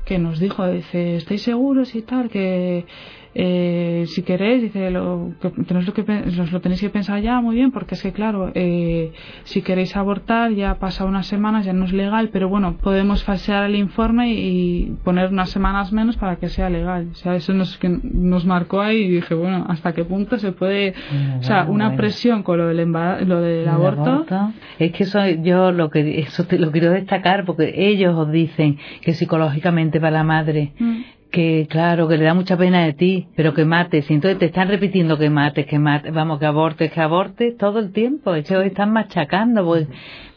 que 0.06 0.20
nos 0.20 0.40
dijo, 0.40 0.68
dice, 0.68 1.16
¿estáis 1.18 1.42
seguros 1.42 1.96
y 1.96 2.02
tal? 2.04 2.30
Que 2.30 2.86
eh, 3.38 4.06
si 4.08 4.24
queréis, 4.24 4.62
dice, 4.62 4.90
lo, 4.92 5.34
que, 5.42 5.50
tenéis 5.50 5.86
lo, 5.86 5.94
que, 5.94 6.04
lo 6.52 6.62
tenéis 6.62 6.80
que 6.80 6.90
pensar 6.90 7.22
ya 7.22 7.42
muy 7.42 7.56
bien, 7.56 7.72
porque 7.72 7.96
es 7.96 8.02
que, 8.02 8.14
claro, 8.14 8.50
eh, 8.56 9.12
si 9.44 9.62
queréis 9.62 9.98
abortar, 9.98 10.54
ya 10.54 10.76
pasa 10.76 11.04
unas 11.04 11.28
semanas, 11.28 11.66
ya 11.66 11.74
no 11.74 11.84
es 11.84 11.92
legal, 11.92 12.30
pero 12.32 12.48
bueno, 12.48 12.78
podemos 12.78 13.26
falsear 13.26 13.66
el 13.66 13.76
informe 13.76 14.32
y 14.32 14.96
poner 15.04 15.34
unas 15.34 15.50
semanas 15.50 15.92
menos 15.92 16.16
para 16.16 16.38
que 16.38 16.48
sea 16.48 16.70
legal. 16.70 17.10
O 17.12 17.16
sea, 17.16 17.36
eso 17.36 17.54
nos, 17.54 17.78
que 17.78 17.90
nos 17.90 18.46
marcó 18.46 18.80
ahí 18.80 19.00
y 19.00 19.10
dije, 19.10 19.36
bueno, 19.36 19.66
¿hasta 19.68 19.92
qué 19.94 20.06
punto 20.06 20.40
se 20.40 20.54
puede, 20.54 20.94
o 21.38 21.44
sea, 21.44 21.66
una 21.66 21.98
presión 21.98 22.42
con 22.42 22.58
lo 22.58 22.68
del, 22.68 22.90
lo 23.28 23.42
del 23.42 23.68
aborto? 23.68 24.26
Es 24.80 24.94
que 24.94 25.04
eso 25.04 25.20
yo 25.28 25.74
lo 25.74 25.90
que 25.90 26.22
eso 26.22 26.46
te, 26.46 26.58
lo 26.58 26.72
quiero 26.72 26.92
destacar 26.92 27.44
porque 27.44 27.74
ellos 27.76 28.16
os 28.16 28.32
dicen 28.32 28.78
que 29.02 29.14
psicológicamente 29.14 30.00
para 30.00 30.12
la 30.12 30.24
madre 30.24 30.72
mm 30.80 31.02
que 31.36 31.68
claro, 31.70 32.08
que 32.08 32.18
le 32.18 32.24
da 32.24 32.34
mucha 32.34 32.56
pena 32.56 32.86
de 32.86 32.94
ti, 32.94 33.28
pero 33.36 33.54
que 33.54 33.66
mates, 33.66 34.10
y 34.10 34.14
entonces 34.14 34.40
te 34.40 34.46
están 34.46 34.70
repitiendo 34.70 35.18
que 35.18 35.30
mates, 35.30 35.66
que 35.66 35.78
mates, 35.78 36.14
vamos, 36.14 36.40
que 36.40 36.46
abortes, 36.46 36.90
que 36.94 37.02
abortes 37.02 37.58
todo 37.58 37.80
el 37.80 37.92
tiempo, 37.92 38.34
es 38.36 38.48
que 38.48 38.66
están 38.66 38.94
machacando, 38.94 39.66
pues 39.66 39.86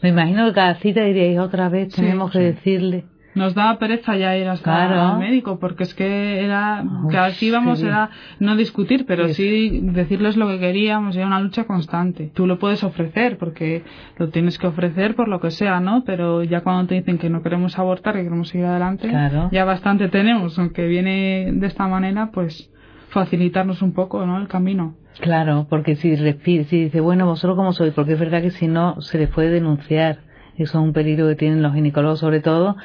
me 0.01 0.09
imagino 0.09 0.45
que 0.47 0.53
cada 0.53 0.75
cita 0.75 1.01
diríais 1.05 1.39
otra 1.39 1.69
vez, 1.69 1.95
tenemos 1.95 2.31
que 2.31 2.39
decirle. 2.39 3.05
Nos 3.35 3.53
daba 3.53 3.77
pereza 3.77 4.17
ya 4.17 4.35
ir 4.35 4.47
hasta 4.47 5.13
el 5.13 5.19
médico, 5.19 5.59
porque 5.59 5.83
es 5.83 5.93
que 5.93 6.43
era, 6.43 6.83
que 7.09 7.17
aquí 7.17 7.47
íbamos 7.47 7.81
era 7.83 8.09
no 8.39 8.55
discutir, 8.55 9.05
pero 9.05 9.29
sí. 9.29 9.81
decirles 9.83 10.35
lo 10.35 10.47
que 10.47 10.59
queríamos, 10.59 11.15
era 11.15 11.27
una 11.27 11.39
lucha 11.39 11.65
constante. 11.65 12.31
Tú 12.33 12.47
lo 12.47 12.57
puedes 12.57 12.83
ofrecer, 12.83 13.37
porque 13.37 13.83
lo 14.17 14.29
tienes 14.29 14.57
que 14.57 14.67
ofrecer 14.67 15.15
por 15.15 15.27
lo 15.27 15.39
que 15.39 15.51
sea, 15.51 15.79
¿no? 15.79 16.03
Pero 16.05 16.43
ya 16.43 16.61
cuando 16.61 16.87
te 16.87 16.95
dicen 16.95 17.17
que 17.17 17.29
no 17.29 17.43
queremos 17.43 17.77
abortar, 17.77 18.15
que 18.15 18.23
queremos 18.23 18.49
seguir 18.49 18.65
adelante, 18.65 19.11
ya 19.51 19.63
bastante 19.63 20.07
tenemos, 20.09 20.57
aunque 20.57 20.87
viene 20.87 21.51
de 21.53 21.67
esta 21.67 21.87
manera, 21.87 22.31
pues 22.31 22.71
facilitarnos 23.09 23.81
un 23.81 23.93
poco, 23.93 24.25
¿no? 24.25 24.39
El 24.39 24.47
camino. 24.47 24.95
Claro, 25.19 25.67
porque 25.69 25.95
si, 25.95 26.15
si 26.15 26.83
dice, 26.83 26.99
bueno, 27.01 27.25
vosotros 27.25 27.57
como 27.57 27.73
sois, 27.73 27.93
porque 27.93 28.13
es 28.13 28.19
verdad 28.19 28.41
que 28.41 28.51
si 28.51 28.67
no 28.67 29.01
se 29.01 29.17
les 29.17 29.29
puede 29.29 29.49
denunciar 29.49 30.19
eso 30.63 30.79
es 30.79 30.83
un 30.83 30.93
peligro 30.93 31.27
que 31.27 31.35
tienen 31.35 31.61
los 31.61 31.73
ginecólogos 31.73 32.19
sobre 32.19 32.41
todo 32.41 32.75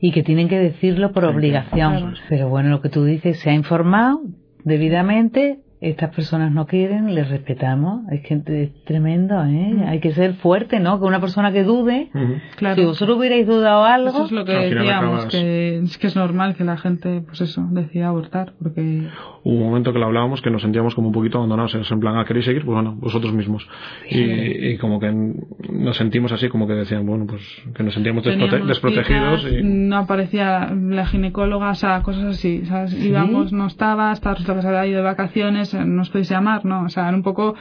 y 0.00 0.12
que 0.12 0.22
tienen 0.22 0.48
que 0.48 0.58
decirlo 0.58 1.12
por 1.12 1.24
obligación. 1.24 2.14
Pero 2.28 2.48
bueno, 2.48 2.70
lo 2.70 2.80
que 2.80 2.88
tú 2.88 3.04
dices, 3.04 3.38
se 3.40 3.50
ha 3.50 3.54
informado 3.54 4.22
debidamente, 4.64 5.60
estas 5.80 6.14
personas 6.14 6.50
no 6.50 6.66
quieren, 6.66 7.14
les 7.14 7.28
respetamos. 7.28 8.02
Es 8.10 8.22
que 8.22 8.34
es 8.34 8.84
tremendo, 8.84 9.44
¿eh? 9.44 9.84
Hay 9.86 10.00
que 10.00 10.12
ser 10.12 10.34
fuerte, 10.34 10.80
¿no? 10.80 10.98
Que 10.98 11.06
una 11.06 11.20
persona 11.20 11.52
que 11.52 11.62
dude, 11.62 12.10
claro. 12.56 12.74
si 12.74 12.84
vosotros 12.84 13.18
hubierais 13.18 13.46
dudado 13.46 13.84
algo... 13.84 14.08
Eso 14.08 14.24
es 14.24 14.32
lo 14.32 14.44
que 14.44 14.52
decíamos, 14.52 15.26
que 15.26 15.78
es 15.78 15.98
que 15.98 16.08
es 16.08 16.16
normal 16.16 16.56
que 16.56 16.64
la 16.64 16.76
gente, 16.76 17.22
pues 17.24 17.40
eso, 17.40 17.66
decida 17.70 18.08
abortar, 18.08 18.54
porque... 18.60 19.08
Hubo 19.44 19.54
un 19.54 19.62
momento 19.62 19.92
que 19.92 19.98
lo 19.98 20.06
hablábamos 20.06 20.42
que 20.42 20.50
nos 20.50 20.62
sentíamos 20.62 20.94
como 20.94 21.08
un 21.08 21.14
poquito 21.14 21.38
abandonados, 21.38 21.74
en 21.74 22.00
plan, 22.00 22.16
ah, 22.18 22.24
¿queréis 22.24 22.44
seguir? 22.44 22.64
Pues 22.64 22.74
bueno, 22.74 22.96
vosotros 22.96 23.32
mismos. 23.32 23.68
Y, 24.10 24.76
como 24.78 24.98
que 24.98 25.12
nos 25.12 25.96
sentimos 25.96 26.32
así, 26.32 26.48
como 26.48 26.66
que 26.66 26.74
decían, 26.74 27.06
bueno, 27.06 27.26
pues 27.26 27.42
que 27.74 27.82
nos 27.82 27.94
sentíamos 27.94 28.24
desprotegidos. 28.24 29.46
y... 29.50 29.62
No 29.62 29.98
aparecía 29.98 30.70
la 30.74 31.06
ginecóloga, 31.06 31.70
o 31.70 31.74
sea, 31.74 32.02
cosas 32.02 32.24
así, 32.24 32.66
¿sabes? 32.66 32.92
Íbamos, 32.94 33.52
no 33.52 33.66
estaba, 33.66 34.10
hasta 34.10 34.34
que 34.34 34.42
se 34.42 34.68
había 34.68 34.86
ido 34.86 34.98
de 34.98 35.04
vacaciones, 35.04 35.67
no 35.74 36.02
os 36.02 36.10
podéis 36.10 36.30
llamar, 36.30 36.64
¿no? 36.64 36.84
O 36.84 36.88
sea, 36.88 37.08
era 37.08 37.16
un 37.16 37.22
poco 37.22 37.54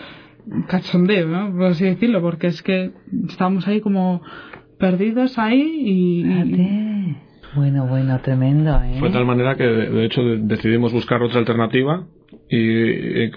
cachondeo, 0.67 1.27
¿no? 1.27 1.51
Por 1.51 1.65
así 1.67 1.85
decirlo, 1.85 2.21
porque 2.21 2.47
es 2.47 2.61
que 2.61 2.91
estábamos 3.29 3.67
ahí 3.67 3.81
como 3.81 4.21
perdidos 4.79 5.37
ahí 5.37 5.81
y... 5.85 7.15
Bueno, 7.55 7.87
bueno, 7.87 8.19
tremendo, 8.19 8.75
¿eh? 8.83 8.97
Fue 8.99 9.07
de 9.07 9.13
tal 9.13 9.25
manera 9.25 9.55
que, 9.55 9.63
de 9.63 10.05
hecho, 10.05 10.21
decidimos 10.21 10.93
buscar 10.93 11.23
otra 11.23 11.39
alternativa 11.39 12.05
y, 12.49 13.27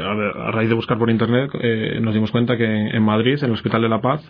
a, 0.00 0.50
raíz 0.50 0.68
de 0.68 0.74
buscar 0.74 0.98
por 0.98 1.10
internet 1.10 1.50
eh, 1.60 1.98
nos 2.00 2.14
dimos 2.14 2.30
cuenta 2.30 2.56
que 2.56 2.64
en 2.64 3.02
Madrid, 3.02 3.38
en 3.40 3.46
el 3.46 3.52
Hospital 3.52 3.82
de 3.82 3.88
la 3.88 4.00
Paz, 4.00 4.22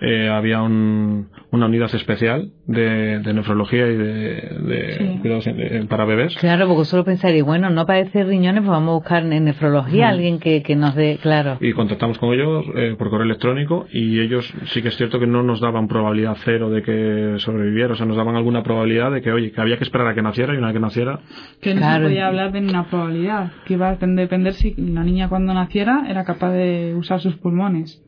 eh, 0.00 0.28
había 0.28 0.60
un, 0.62 1.28
una 1.50 1.66
unidad 1.66 1.94
especial 1.94 2.50
de, 2.66 3.20
de 3.20 3.32
nefrología 3.32 3.86
y 3.86 3.96
de, 3.96 5.18
cuidados 5.20 5.48
para 5.88 6.04
bebés. 6.04 6.36
Claro, 6.36 6.66
porque 6.66 6.84
solo 6.84 7.04
pensaría, 7.04 7.44
bueno, 7.44 7.70
no 7.70 7.86
parece 7.86 8.24
riñones, 8.24 8.62
pues 8.62 8.70
vamos 8.70 8.90
a 8.90 8.94
buscar 8.94 9.22
en 9.24 9.44
nefrología 9.44 10.08
alguien 10.08 10.40
que, 10.40 10.62
que, 10.62 10.74
nos 10.74 10.94
dé, 10.94 11.18
claro. 11.22 11.58
Y 11.60 11.72
contactamos 11.72 12.18
con 12.18 12.34
ellos 12.34 12.64
eh, 12.74 12.96
por 12.98 13.10
correo 13.10 13.24
electrónico 13.24 13.86
y 13.92 14.20
ellos 14.20 14.52
sí 14.66 14.82
que 14.82 14.88
es 14.88 14.96
cierto 14.96 15.20
que 15.20 15.26
no 15.26 15.42
nos 15.42 15.60
daban 15.60 15.86
probabilidad 15.86 16.36
cero 16.44 16.70
de 16.70 16.82
que 16.82 17.34
sobreviviera, 17.38 17.92
o 17.92 17.96
sea, 17.96 18.06
nos 18.06 18.16
daban 18.16 18.34
alguna 18.34 18.62
probabilidad 18.62 19.12
de 19.12 19.22
que, 19.22 19.30
oye, 19.30 19.52
que 19.52 19.60
había 19.60 19.76
que 19.76 19.84
esperar 19.84 20.08
a 20.08 20.14
que 20.14 20.22
naciera 20.22 20.54
y 20.54 20.56
una 20.56 20.68
vez 20.68 20.74
que 20.74 20.80
naciera. 20.80 21.20
Que 21.60 21.74
no 21.74 21.80
se 21.80 22.00
podía 22.00 22.26
hablar 22.26 22.52
de 22.52 22.58
una 22.58 22.84
probabilidad, 22.84 23.52
que 23.64 23.74
iba 23.74 23.83
depender 23.92 24.54
si 24.54 24.74
la 24.76 25.04
niña 25.04 25.28
cuando 25.28 25.54
naciera 25.54 26.04
era 26.08 26.24
capaz 26.24 26.52
de 26.52 26.94
usar 26.94 27.20
sus 27.20 27.36
pulmones. 27.36 28.02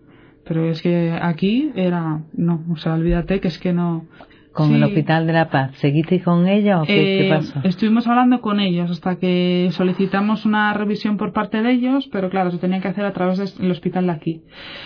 Pero 0.45 0.71
es 0.71 0.80
que 0.80 1.16
aquí 1.21 1.73
era, 1.75 2.23
no, 2.33 2.64
o 2.71 2.76
sea, 2.76 2.95
olvídate 2.95 3.40
que 3.40 3.49
es 3.49 3.59
que 3.59 3.73
no. 3.73 4.06
¿Con 4.57 4.75
el 4.75 4.83
Hospital 4.83 5.27
de 5.27 5.33
la 5.35 5.51
Paz? 5.51 5.73
¿Seguiste 5.77 6.23
con 6.23 6.49
ellos 6.49 6.81
o 6.81 6.87
qué, 6.87 7.27
eh, 7.27 7.31
pasó? 7.31 7.61
Estuvimos 7.63 8.07
hablando 8.07 8.41
con 8.41 8.59
ellos 8.59 8.91
hasta 8.91 9.17
que 9.17 9.69
solicitamos 9.73 10.47
una 10.47 10.73
revisión 10.73 11.19
por 11.19 11.35
parte 11.35 11.61
de 11.63 11.73
ellos, 11.73 12.09
pero 12.11 12.31
claro, 12.31 12.51
se 12.51 12.57
tenía 12.57 12.81
que 12.81 12.89
hacer 12.89 13.05
a 13.05 13.13
través 13.13 13.59
del 13.59 13.71
hospital 13.71 14.07
de 14.07 14.13
aquí. 14.13 14.43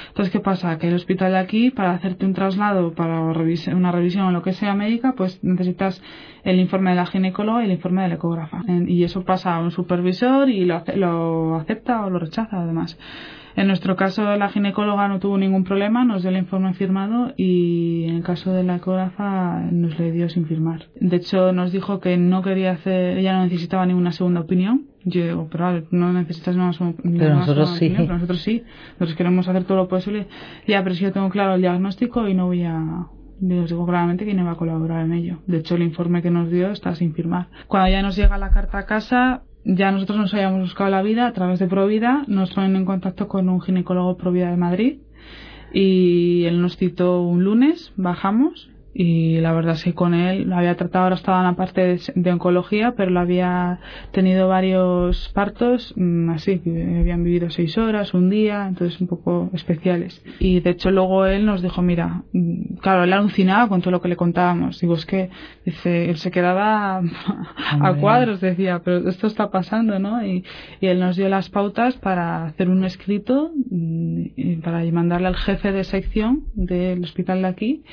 Entonces, 0.09 0.33
¿qué 0.33 0.41
pasa? 0.41 0.77
Que 0.79 0.89
el 0.89 0.95
hospital 0.95 1.33
de 1.33 1.39
aquí, 1.39 1.71
para 1.71 1.93
hacerte 1.93 2.27
un 2.27 2.35
traslado, 2.35 2.93
para 2.95 3.21
una 3.21 3.93
revisión 3.93 4.27
o 4.27 4.31
lo 4.33 4.43
que 4.43 4.53
sea 4.53 4.75
médica, 4.75 5.15
pues 5.17 5.39
necesitas 5.45 6.03
el 6.43 6.59
informe 6.59 6.91
de 6.91 6.97
la 6.97 7.07
ginecóloga 7.07 7.63
y 7.63 7.67
el 7.67 7.73
informe 7.73 8.03
del 8.03 8.13
ecógrafa. 8.13 8.63
Y 8.89 9.05
eso 9.05 9.25
pasa 9.25 9.55
a 9.55 9.61
un 9.61 9.71
supervisor 9.71 10.51
y 10.51 10.65
lo, 10.65 10.83
lo 10.97 11.57
acepta 11.57 12.05
o 12.05 12.11
lo 12.11 12.19
rechaza, 12.19 12.61
además. 12.61 12.99
En 13.57 13.67
nuestro 13.67 13.97
caso, 13.97 14.37
la 14.37 14.49
ginecóloga 14.49 15.09
no 15.09 15.19
tuvo 15.19 15.39
ningún 15.39 15.65
problema, 15.65 16.05
nos 16.05 16.23
dio 16.23 16.31
el 16.31 16.37
informe 16.37 16.75
firmado 16.75 17.33
y 17.37 18.05
en 18.05 18.17
el 18.17 18.23
caso 18.23 18.53
de 18.53 18.63
la 18.63 18.77
ecógrafa 18.77 19.61
nos 19.71 19.99
le 19.99 20.13
dio 20.13 20.29
sin 20.29 20.47
firmar. 20.47 20.89
De 21.01 21.17
hecho, 21.17 21.53
nos 21.53 21.73
dijo 21.73 22.01
que 22.01 22.17
no 22.17 22.43
quería 22.43 22.73
hacer, 22.73 23.19
ella 23.19 23.35
no 23.35 23.45
necesitaba 23.45 23.87
ninguna 23.87 24.13
segunda 24.13 24.41
opinión. 24.41 24.87
Yo 25.05 25.25
digo, 25.25 25.49
pero 25.51 25.65
vale, 25.65 25.85
no 25.91 26.13
necesitas 26.13 26.55
una, 26.55 26.73
segunda 26.73 26.99
pero 27.03 27.35
nosotros 27.35 27.71
sí. 27.79 27.93
pero 27.97 28.15
nosotros 28.15 28.41
sí. 28.43 28.63
Nosotros 28.93 29.15
queremos 29.15 29.49
hacer 29.49 29.65
todo 29.65 29.79
lo 29.79 29.89
posible. 29.89 30.27
Ya, 30.67 30.83
pero 30.83 30.95
si 30.95 31.03
yo 31.03 31.13
tengo 31.13 31.31
claro 31.31 31.55
el 31.55 31.63
diagnóstico 31.63 32.29
y 32.29 32.35
no 32.35 32.47
voy 32.47 32.65
a 32.65 33.07
os 33.43 33.71
digo 33.71 33.87
claramente 33.87 34.27
que 34.27 34.35
no 34.35 34.45
va 34.45 34.53
a 34.53 34.57
colaborar 34.57 35.05
en 35.07 35.15
ello. 35.15 35.39
De 35.47 35.59
hecho, 35.59 35.75
el 35.75 35.83
informe 35.83 36.21
que 36.21 36.31
nos 36.31 36.51
dio 36.51 36.71
está 36.71 36.95
sin 36.95 37.15
firmar. 37.15 37.49
Cuando 37.69 37.91
ya 37.91 38.03
nos 38.03 38.17
llega 38.17 38.37
la 38.37 38.51
carta 38.51 38.79
a 38.79 38.87
casa, 38.87 39.43
ya 39.65 39.91
nosotros 39.93 40.19
nos 40.19 40.35
habíamos 40.35 40.61
buscado 40.61 40.91
la 40.91 41.03
vida 41.03 41.27
a 41.27 41.33
través 41.33 41.59
de 41.59 41.67
Provida, 41.67 42.25
nos 42.27 42.53
ponen 42.55 42.77
en 42.77 42.85
contacto 42.85 43.29
con 43.29 43.49
un 43.49 43.61
ginecólogo 43.61 44.17
Provida 44.17 44.51
de 44.51 44.57
Madrid 44.57 44.99
y 45.73 46.45
él 46.45 46.61
nos 46.61 46.77
citó 46.77 47.23
un 47.23 47.45
lunes, 47.45 47.93
bajamos 47.97 48.71
y 48.93 49.39
la 49.41 49.53
verdad 49.53 49.75
es 49.75 49.85
que 49.85 49.95
con 49.95 50.15
él 50.15 50.49
lo 50.49 50.57
había 50.57 50.77
tratado, 50.77 51.05
ahora 51.05 51.17
estaba 51.17 51.39
en 51.39 51.45
la 51.45 51.55
parte 51.55 51.99
de, 52.15 52.33
oncología, 52.33 52.95
pero 52.97 53.11
lo 53.11 53.21
había 53.21 53.79
tenido 54.11 54.49
varios 54.49 55.29
partos, 55.33 55.95
mm, 55.97 56.31
así, 56.31 56.59
que 56.59 56.99
habían 56.99 57.23
vivido 57.23 57.51
seis 57.51 57.79
horas, 57.79 58.15
un 58.15 58.31
día, 58.31 58.67
entonces 58.67 59.01
un 59.01 59.07
poco 59.07 59.51
especiales. 59.53 60.23
Y 60.41 60.61
de 60.61 60.71
hecho 60.71 60.91
luego 60.91 61.27
él 61.27 61.47
nos 61.47 61.63
dijo, 61.63 61.83
mira, 61.83 62.25
mm, 62.33 62.79
claro, 62.81 63.05
él 63.05 63.13
alucinaba 63.13 63.69
con 63.69 63.81
todo 63.81 63.93
lo 63.93 64.01
que 64.01 64.09
le 64.09 64.17
contábamos. 64.17 64.81
Digo, 64.81 64.95
es 64.95 65.07
que, 65.07 65.31
dice, 65.65 66.11
él 66.11 66.17
se 66.17 66.33
quedaba 66.33 67.01
a 67.81 67.95
cuadros, 67.95 68.41
decía, 68.41 68.81
pero 68.85 69.09
esto 69.09 69.29
está 69.29 69.51
pasando, 69.51 70.01
¿no? 70.01 70.25
Y, 70.27 70.45
y 70.81 70.87
él 70.89 70.99
nos 70.99 71.17
dio 71.17 71.29
las 71.29 71.49
pautas 71.49 71.97
para 71.97 72.47
hacer 72.47 72.69
un 72.69 72.85
escrito, 72.85 73.53
mm, 73.71 74.61
para 74.65 74.85
mandarle 74.91 75.29
al 75.29 75.37
jefe 75.37 75.71
de 75.71 75.85
sección 75.85 76.43
del 76.55 77.05
hospital 77.05 77.43
de 77.43 77.49
aquí 77.49 77.85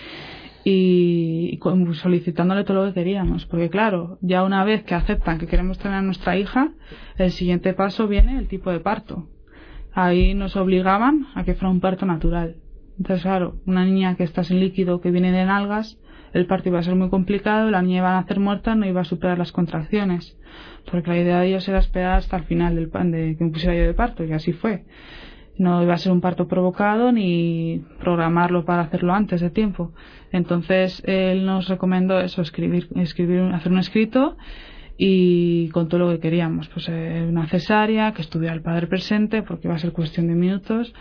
y 0.69 1.59
solicitándole 1.93 2.65
todo 2.65 2.83
lo 2.83 2.88
que 2.89 3.00
queríamos. 3.00 3.45
Porque 3.45 3.69
claro, 3.69 4.17
ya 4.19 4.43
una 4.43 4.65
vez 4.65 4.83
que 4.83 4.95
aceptan 4.95 5.38
que 5.38 5.47
queremos 5.47 5.77
tener 5.77 5.97
a 5.97 6.01
nuestra 6.01 6.38
hija, 6.38 6.71
el 7.17 7.31
siguiente 7.31 7.74
paso 7.74 8.09
viene 8.09 8.38
el 8.38 8.50
tipo 8.50 8.69
de 8.69 8.81
parto. 8.81 9.29
Ahí 9.93 10.33
nos 10.33 10.57
obligaban 10.57 11.27
a 11.36 11.45
que 11.45 11.53
fuera 11.53 11.69
un 11.69 11.79
parto 11.79 12.05
natural. 12.05 12.57
Entonces, 12.97 13.24
claro, 13.24 13.55
una 13.65 13.86
niña 13.86 14.15
que 14.15 14.25
está 14.25 14.43
sin 14.43 14.59
líquido, 14.59 15.00
que 15.00 15.09
viene 15.09 15.31
de 15.31 15.45
nalgas, 15.45 15.97
el 16.33 16.47
parto 16.47 16.67
iba 16.67 16.79
a 16.79 16.83
ser 16.83 16.95
muy 16.95 17.09
complicado, 17.09 17.71
la 17.71 17.81
niña 17.81 18.00
iba 18.00 18.17
a 18.17 18.21
nacer 18.21 18.41
muerta, 18.41 18.75
no 18.75 18.86
iba 18.86 19.00
a 19.00 19.05
superar 19.05 19.38
las 19.38 19.53
contracciones, 19.53 20.38
porque 20.91 21.12
la 21.12 21.17
idea 21.17 21.39
de 21.39 21.47
ellos 21.47 21.67
era 21.69 21.79
esperar 21.79 22.17
hasta 22.17 22.36
el 22.36 22.43
final 22.43 22.75
del 22.75 22.89
pan 22.89 23.12
de 23.12 23.38
que 23.38 23.43
me 23.45 23.51
pusiera 23.51 23.74
yo 23.74 23.83
de 23.83 23.93
parto, 23.93 24.25
y 24.25 24.33
así 24.33 24.51
fue. 24.51 24.83
No 25.57 25.81
iba 25.81 25.93
a 25.93 25.97
ser 25.97 26.11
un 26.11 26.21
parto 26.21 26.47
provocado 26.47 27.11
ni 27.11 27.83
programarlo 27.99 28.65
para 28.65 28.83
hacerlo 28.83 29.13
antes 29.13 29.41
de 29.41 29.49
tiempo. 29.49 29.91
Entonces 30.31 31.01
él 31.05 31.45
nos 31.45 31.67
recomendó 31.67 32.19
eso, 32.19 32.41
escribir, 32.41 32.89
escribir, 32.95 33.41
hacer 33.53 33.71
un 33.71 33.79
escrito 33.79 34.37
y 34.97 35.69
con 35.69 35.87
todo 35.89 35.99
lo 35.99 36.09
que 36.09 36.19
queríamos, 36.19 36.67
pues 36.69 36.87
eh, 36.89 37.23
una 37.29 37.47
cesárea, 37.47 38.13
que 38.13 38.23
estuviera 38.23 38.55
el 38.55 38.61
padre 38.61 38.87
presente, 38.87 39.43
porque 39.43 39.67
iba 39.67 39.75
a 39.75 39.79
ser 39.79 39.91
cuestión 39.91 40.27
de 40.27 40.33
minutos, 40.33 40.91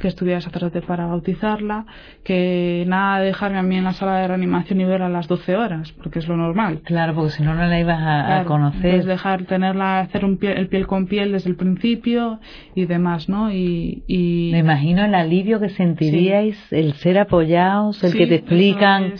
que 0.00 0.08
estuviera 0.08 0.40
sacerdote 0.40 0.82
para 0.82 1.06
bautizarla, 1.06 1.86
que 2.24 2.84
nada 2.88 3.20
de 3.20 3.26
dejarme 3.26 3.58
a 3.58 3.62
mí 3.62 3.76
en 3.76 3.84
la 3.84 3.92
sala 3.92 4.18
de 4.18 4.26
reanimación 4.26 4.80
y 4.80 4.84
verla 4.84 5.06
a 5.06 5.10
las 5.10 5.28
12 5.28 5.54
horas, 5.54 5.92
porque 5.92 6.18
es 6.18 6.26
lo 6.26 6.36
normal. 6.36 6.80
Claro, 6.84 7.14
porque 7.14 7.30
si 7.30 7.44
no, 7.44 7.54
no 7.54 7.64
la 7.64 7.78
ibas 7.78 8.00
a, 8.02 8.44
conocer. 8.44 8.96
Es 8.96 9.06
dejar 9.06 9.44
tenerla, 9.44 10.00
hacer 10.00 10.24
un 10.24 10.36
piel, 10.36 10.58
el 10.58 10.66
piel 10.66 10.88
con 10.88 11.06
piel 11.06 11.30
desde 11.30 11.48
el 11.48 11.56
principio 11.56 12.40
y 12.74 12.86
demás, 12.86 13.28
¿no? 13.28 13.52
Y, 13.52 14.02
y... 14.08 14.50
Me 14.52 14.58
imagino 14.58 15.04
el 15.04 15.14
alivio 15.14 15.60
que 15.60 15.68
sentiríais, 15.68 16.58
el 16.72 16.94
ser 16.94 17.18
apoyados, 17.18 18.02
el 18.02 18.14
que 18.14 18.26
te 18.26 18.34
explican 18.36 19.14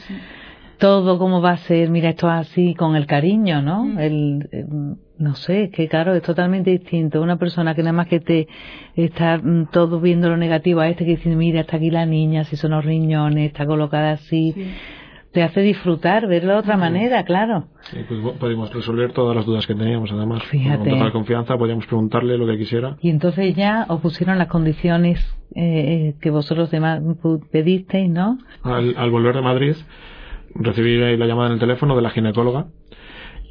todo 0.84 1.18
cómo 1.18 1.40
va 1.40 1.52
a 1.52 1.56
ser, 1.56 1.88
mira, 1.88 2.10
esto 2.10 2.28
así, 2.28 2.74
con 2.74 2.94
el 2.94 3.06
cariño, 3.06 3.62
¿no? 3.62 3.84
Mm. 3.84 3.98
El, 3.98 4.48
no 5.16 5.34
sé, 5.34 5.64
es 5.64 5.70
que 5.70 5.88
claro, 5.88 6.14
es 6.14 6.22
totalmente 6.22 6.72
distinto. 6.72 7.22
Una 7.22 7.38
persona 7.38 7.74
que 7.74 7.80
nada 7.80 7.94
más 7.94 8.06
que 8.06 8.20
te 8.20 8.48
está 8.94 9.38
mm, 9.38 9.68
todo 9.72 9.98
viendo 9.98 10.28
lo 10.28 10.36
negativo 10.36 10.80
a 10.80 10.88
este 10.90 11.06
que 11.06 11.12
dice, 11.12 11.34
mira, 11.34 11.62
está 11.62 11.78
aquí 11.78 11.90
la 11.90 12.04
niña, 12.04 12.44
si 12.44 12.56
son 12.56 12.72
los 12.72 12.84
riñones, 12.84 13.46
está 13.46 13.64
colocada 13.64 14.10
así. 14.10 14.54
Te 15.32 15.42
hace 15.42 15.62
disfrutar, 15.62 16.28
verlo 16.28 16.52
de 16.52 16.58
otra 16.58 16.76
manera, 16.76 17.24
claro. 17.24 17.64
Sí, 17.90 18.00
pues 18.06 18.20
podemos 18.38 18.70
resolver 18.70 19.12
todas 19.12 19.34
las 19.34 19.46
dudas 19.46 19.66
que 19.66 19.74
teníamos, 19.74 20.12
además. 20.12 20.42
Fíjate. 20.44 20.90
Con 20.90 20.98
total 20.98 21.12
confianza 21.12 21.56
podíamos 21.56 21.86
preguntarle 21.86 22.36
lo 22.36 22.46
que 22.46 22.58
quisiera. 22.58 22.98
Y 23.00 23.08
entonces 23.08 23.56
ya 23.56 23.86
os 23.88 24.02
pusieron 24.02 24.36
las 24.36 24.48
condiciones 24.48 25.18
eh, 25.54 25.62
eh 25.64 26.14
que 26.20 26.28
vosotros 26.28 26.70
demás 26.70 27.00
pedisteis, 27.50 28.10
¿no? 28.10 28.36
Al, 28.62 28.94
al 28.98 29.10
volver 29.10 29.34
de 29.34 29.40
Madrid, 29.40 29.76
recibí 30.54 31.16
la 31.16 31.26
llamada 31.26 31.48
en 31.48 31.54
el 31.54 31.60
teléfono 31.60 31.96
de 31.96 32.02
la 32.02 32.10
ginecóloga 32.10 32.66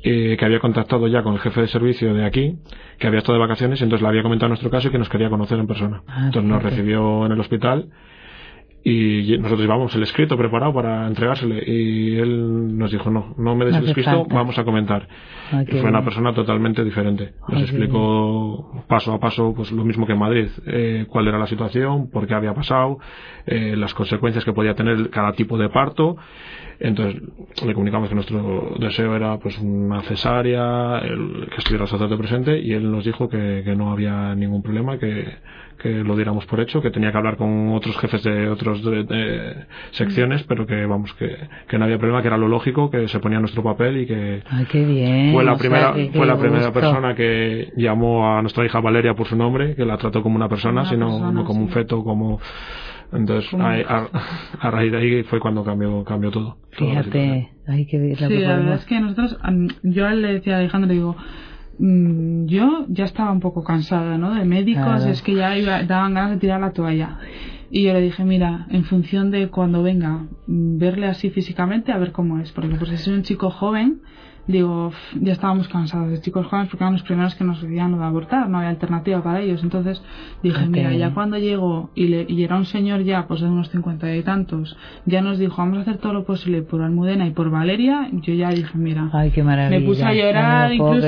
eh, 0.05 0.35
que 0.37 0.43
había 0.43 0.59
contactado 0.59 1.07
ya 1.07 1.23
con 1.23 1.33
el 1.33 1.39
jefe 1.39 1.61
de 1.61 1.67
servicio 1.69 2.13
de 2.13 2.25
aquí, 2.25 2.57
que 2.99 3.07
había 3.07 3.19
estado 3.19 3.35
de 3.35 3.39
vacaciones, 3.39 3.79
y 3.79 3.85
entonces 3.85 4.01
le 4.01 4.09
había 4.09 4.21
comentado 4.21 4.49
nuestro 4.49 4.69
caso 4.69 4.89
y 4.89 4.91
que 4.91 4.97
nos 4.97 5.07
quería 5.07 5.29
conocer 5.29 5.57
en 5.57 5.65
persona. 5.65 6.01
Ah, 6.07 6.25
entonces 6.25 6.43
nos 6.43 6.61
recibió 6.61 7.25
en 7.25 7.31
el 7.31 7.39
hospital 7.39 7.87
y 8.83 9.37
nosotros 9.37 9.61
llevamos 9.61 9.95
el 9.95 10.03
escrito 10.03 10.37
preparado 10.37 10.73
para 10.73 11.07
entregársele 11.07 11.63
y 11.65 12.17
él 12.17 12.77
nos 12.77 12.91
dijo 12.91 13.09
no, 13.09 13.33
no 13.37 13.55
me 13.55 13.63
des 13.63 13.77
el 13.77 13.87
escrito, 13.87 14.25
vamos 14.29 14.59
a 14.59 14.65
comentar. 14.65 15.07
y 15.53 15.71
fue 15.71 15.89
una 15.89 16.03
persona 16.03 16.33
totalmente 16.33 16.83
diferente. 16.83 17.35
Nos 17.47 17.61
explicó 17.61 18.82
paso 18.87 19.13
a 19.13 19.19
paso 19.19 19.53
pues 19.55 19.71
lo 19.71 19.83
mismo 19.83 20.05
que 20.05 20.13
en 20.13 20.19
Madrid, 20.19 20.47
eh, 20.65 21.05
cuál 21.09 21.27
era 21.27 21.37
la 21.37 21.47
situación, 21.47 22.09
por 22.09 22.27
qué 22.27 22.33
había 22.33 22.53
pasado, 22.53 22.99
eh, 23.45 23.75
las 23.75 23.93
consecuencias 23.93 24.45
que 24.45 24.53
podía 24.53 24.75
tener 24.75 25.09
cada 25.09 25.33
tipo 25.33 25.57
de 25.57 25.69
parto. 25.69 26.17
Entonces 26.79 27.21
le 27.65 27.73
comunicamos 27.73 28.09
que 28.09 28.15
nuestro 28.15 28.75
deseo 28.79 29.15
era 29.15 29.37
pues 29.37 29.57
una 29.59 30.01
cesárea, 30.01 30.99
el, 30.99 31.47
que 31.49 31.57
estuviera 31.57 31.85
el 31.85 31.89
sacerdote 31.89 32.17
presente 32.17 32.59
y 32.59 32.73
él 32.73 32.91
nos 32.91 33.05
dijo 33.05 33.29
que, 33.29 33.63
no 33.77 33.91
había 33.91 34.35
ningún 34.35 34.61
problema, 34.61 34.97
que, 34.97 35.25
que, 35.81 36.03
lo 36.03 36.15
diéramos 36.15 36.45
por 36.45 36.59
hecho, 36.59 36.81
que 36.81 36.91
tenía 36.91 37.11
que 37.11 37.17
hablar 37.17 37.37
con 37.37 37.69
otros 37.69 37.97
jefes 37.97 38.23
de 38.23 38.49
otras 38.49 38.81
secciones, 39.91 40.43
mm. 40.43 40.47
pero 40.47 40.65
que 40.65 40.85
vamos, 40.85 41.13
que, 41.13 41.37
que, 41.67 41.77
no 41.77 41.85
había 41.85 41.97
problema, 41.97 42.21
que 42.21 42.27
era 42.27 42.37
lo 42.37 42.47
lógico, 42.47 42.89
que 42.89 43.07
se 43.07 43.19
ponía 43.19 43.39
nuestro 43.39 43.63
papel 43.63 44.01
y 44.01 44.05
que 44.05 44.41
fue 45.31 45.43
la 45.43 45.55
primera, 45.55 45.93
fue 46.13 46.25
la 46.25 46.37
primera 46.37 46.73
persona 46.73 47.15
que 47.15 47.71
llamó 47.77 48.27
a 48.27 48.41
nuestra 48.41 48.65
hija 48.65 48.72
Valeria 48.79 49.13
por 49.13 49.27
su 49.27 49.35
nombre, 49.35 49.75
que 49.75 49.85
la 49.85 49.97
trató 49.97 50.23
como 50.23 50.35
una 50.35 50.49
persona, 50.49 50.85
sino 50.85 51.31
no 51.31 51.45
como 51.45 51.61
un 51.61 51.69
feto, 51.69 52.03
como 52.03 52.39
entonces, 53.13 53.53
a, 53.53 54.71
raíz 54.71 54.91
de 54.91 54.97
ahí 54.97 55.23
fue 55.23 55.39
cuando 55.39 55.63
cambió, 55.63 56.03
cambió 56.03 56.31
todo. 56.31 56.57
Fíjate, 56.71 57.51
hay 57.67 57.85
que 57.85 57.99
ver 57.99 58.19
la 58.19 58.27
Sí, 58.27 58.37
la 58.39 58.55
verdad 58.55 58.75
es 58.75 58.85
que 58.85 58.99
nosotros, 58.99 59.37
yo 59.83 60.09
le 60.09 60.33
decía 60.33 60.55
a 60.55 60.59
Alejandro, 60.59 60.91
digo, 60.91 61.15
mm, 61.77 62.45
yo 62.45 62.85
ya 62.89 63.05
estaba 63.05 63.31
un 63.31 63.39
poco 63.39 63.63
cansada, 63.63 64.17
¿no? 64.17 64.33
De 64.33 64.45
médicos, 64.45 65.05
es 65.05 65.21
que 65.21 65.35
ya 65.35 65.55
iba, 65.57 65.83
daban 65.83 66.15
ganas 66.15 66.31
de 66.31 66.37
tirar 66.37 66.59
la 66.59 66.71
toalla. 66.71 67.19
Y 67.69 67.83
yo 67.83 67.93
le 67.93 68.01
dije, 68.01 68.23
mira, 68.23 68.67
en 68.69 68.83
función 68.83 69.31
de 69.31 69.49
cuando 69.49 69.83
venga, 69.83 70.25
mm, 70.47 70.77
verle 70.77 71.07
así 71.07 71.29
físicamente, 71.29 71.91
a 71.91 71.97
ver 71.97 72.11
cómo 72.11 72.39
es. 72.39 72.51
Porque 72.51 72.75
pues 72.75 72.91
es 72.91 73.07
un 73.07 73.21
chico 73.21 73.51
joven, 73.51 74.01
digo, 74.45 74.91
ya 75.19 75.31
estábamos 75.31 75.69
cansados 75.69 76.09
de 76.11 76.19
chicos 76.19 76.45
jóvenes 76.47 76.69
porque 76.69 76.83
eran 76.83 76.93
los 76.93 77.03
primeros 77.03 77.35
que 77.35 77.43
nos 77.45 77.61
decían 77.61 77.91
lo 77.91 77.99
de 77.99 78.05
abortar, 78.05 78.49
no 78.49 78.57
había 78.57 78.69
alternativa 78.69 79.23
para 79.23 79.39
ellos. 79.39 79.63
Entonces 79.63 80.01
dije, 80.41 80.65
mira, 80.67 80.91
ya 80.93 81.13
cuando 81.13 81.37
llegó 81.37 81.91
y, 81.95 82.07
le, 82.07 82.25
y 82.27 82.43
era 82.43 82.57
un 82.57 82.65
señor 82.65 83.03
ya, 83.03 83.25
pues 83.27 83.41
de 83.41 83.47
unos 83.47 83.69
cincuenta 83.69 84.13
y 84.13 84.21
tantos, 84.21 84.77
ya 85.05 85.21
nos 85.21 85.39
dijo, 85.39 85.55
vamos 85.57 85.77
a 85.79 85.81
hacer 85.81 85.97
todo 85.97 86.13
lo 86.13 86.25
posible 86.25 86.61
por 86.61 86.81
Almudena 86.81 87.25
y 87.25 87.31
por 87.31 87.49
Valeria, 87.49 88.09
yo 88.11 88.33
ya 88.33 88.49
dije, 88.49 88.77
mira, 88.77 89.09
Ay, 89.13 89.31
qué 89.31 89.43
maravilla. 89.43 89.79
me 89.79 89.85
puse 89.85 90.03
a 90.03 90.13
llorar, 90.13 90.73
incluso, 90.73 91.07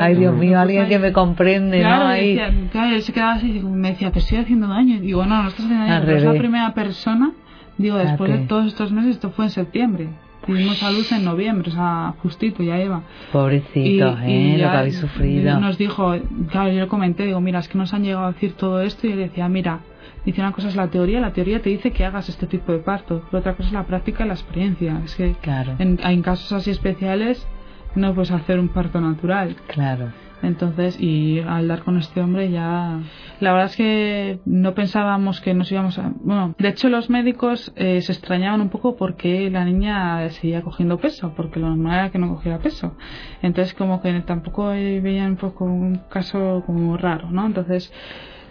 Ay, 0.00 0.16
Dios 0.16 0.36
mío, 0.36 0.58
alguien 0.58 0.88
que 0.88 0.98
me 0.98 1.12
comprende, 1.12 1.80
claro, 1.80 2.04
¿no? 2.04 2.10
Ahí... 2.10 2.40
claro, 2.70 2.96
él 2.96 3.02
se 3.02 3.12
quedaba 3.12 3.34
así, 3.34 3.60
me 3.62 3.90
decía, 3.90 4.10
te 4.10 4.18
estoy 4.18 4.38
haciendo 4.38 4.66
daño. 4.66 4.96
Y 4.96 5.00
digo, 5.00 5.24
no, 5.24 5.42
no 5.42 5.48
estás 5.48 5.66
haciendo 5.66 5.86
daño, 5.86 6.02
pero 6.04 6.18
es 6.18 6.24
la 6.24 6.34
primera 6.34 6.74
persona, 6.74 7.32
digo, 7.78 7.96
después 7.96 8.32
de 8.32 8.46
todos 8.46 8.66
estos 8.66 8.90
meses, 8.90 9.12
esto 9.12 9.30
fue 9.30 9.44
en 9.44 9.50
septiembre 9.50 10.08
Tuvimos 10.46 10.82
a 10.82 10.90
luz 10.90 11.12
en 11.12 11.24
noviembre, 11.24 11.70
o 11.70 11.72
sea, 11.72 12.14
justito, 12.22 12.62
ya 12.62 12.78
Eva. 12.78 13.02
Pobrecito, 13.30 14.18
¿eh? 14.22 14.56
lo 14.58 14.70
que 14.70 14.76
habéis 14.76 14.98
sufrido. 14.98 15.60
Nos 15.60 15.78
dijo, 15.78 16.14
claro, 16.50 16.72
yo 16.72 16.80
le 16.80 16.88
comenté, 16.88 17.26
digo, 17.26 17.40
mira, 17.40 17.60
es 17.60 17.68
que 17.68 17.78
nos 17.78 17.94
han 17.94 18.02
llegado 18.02 18.26
a 18.26 18.32
decir 18.32 18.54
todo 18.54 18.80
esto 18.80 19.06
y 19.06 19.12
él 19.12 19.18
decía, 19.18 19.48
mira, 19.48 19.80
dice 20.24 20.40
una 20.40 20.52
cosa 20.52 20.68
es 20.68 20.76
la 20.76 20.88
teoría, 20.88 21.20
la 21.20 21.32
teoría 21.32 21.62
te 21.62 21.70
dice 21.70 21.92
que 21.92 22.04
hagas 22.04 22.28
este 22.28 22.46
tipo 22.46 22.72
de 22.72 22.78
parto, 22.78 23.22
pero 23.30 23.40
otra 23.40 23.54
cosa 23.54 23.68
es 23.68 23.72
la 23.72 23.84
práctica 23.84 24.24
y 24.24 24.28
la 24.28 24.34
experiencia. 24.34 25.00
Es 25.04 25.14
que 25.14 25.32
claro. 25.40 25.74
en, 25.78 26.00
en 26.02 26.22
casos 26.22 26.52
así 26.52 26.70
especiales 26.70 27.46
no 27.94 28.14
puedes 28.14 28.30
hacer 28.30 28.58
un 28.58 28.68
parto 28.68 29.00
natural. 29.00 29.56
Claro. 29.68 30.10
Entonces, 30.42 31.00
y 31.00 31.38
al 31.40 31.68
dar 31.68 31.82
con 31.84 31.98
este 31.98 32.20
hombre 32.20 32.50
ya... 32.50 33.00
La 33.40 33.52
verdad 33.52 33.70
es 33.70 33.76
que 33.76 34.40
no 34.44 34.74
pensábamos 34.74 35.40
que 35.40 35.54
nos 35.54 35.70
íbamos 35.70 35.98
a... 35.98 36.12
Bueno, 36.16 36.54
de 36.58 36.68
hecho 36.68 36.88
los 36.88 37.10
médicos 37.10 37.72
eh, 37.76 38.00
se 38.00 38.12
extrañaban 38.12 38.60
un 38.60 38.68
poco 38.68 38.96
porque 38.96 39.50
la 39.50 39.64
niña 39.64 40.28
seguía 40.30 40.62
cogiendo 40.62 40.98
peso, 40.98 41.32
porque 41.36 41.60
lo 41.60 41.68
normal 41.68 41.98
era 41.98 42.10
que 42.10 42.18
no 42.18 42.28
cogiera 42.34 42.58
peso. 42.58 42.96
Entonces 43.40 43.74
como 43.74 44.02
que 44.02 44.12
tampoco 44.20 44.68
veían 44.68 45.32
un 45.32 45.36
poco 45.36 45.64
un 45.64 46.00
caso 46.10 46.62
como 46.66 46.96
raro, 46.96 47.30
¿no? 47.30 47.46
Entonces... 47.46 47.92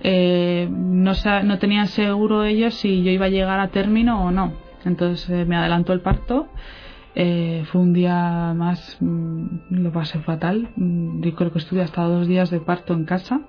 Eh, 0.03 0.67
no, 0.71 1.11
no 1.43 1.59
tenían 1.59 1.85
seguro 1.85 2.43
ellos 2.43 2.73
si 2.73 3.03
yo 3.03 3.11
iba 3.11 3.27
a 3.27 3.29
llegar 3.29 3.59
a 3.59 3.67
término 3.67 4.25
o 4.25 4.31
no. 4.31 4.53
Entonces 4.83 5.29
eh, 5.29 5.45
me 5.45 5.55
adelantó 5.55 5.93
el 5.93 6.01
parto 6.01 6.47
eh, 7.13 7.63
fue 7.71 7.81
un 7.81 7.93
día 7.93 8.53
más, 8.55 8.97
mm, 9.01 9.45
lo 9.69 9.91
pasé 9.91 10.19
fatal. 10.19 10.69
Mm, 10.75 11.21
yo 11.21 11.35
creo 11.35 11.51
que 11.51 11.59
estuve 11.59 11.81
hasta 11.81 12.03
dos 12.03 12.27
días 12.27 12.49
de 12.49 12.59
parto 12.59 12.93
en 12.93 13.05
casa, 13.05 13.41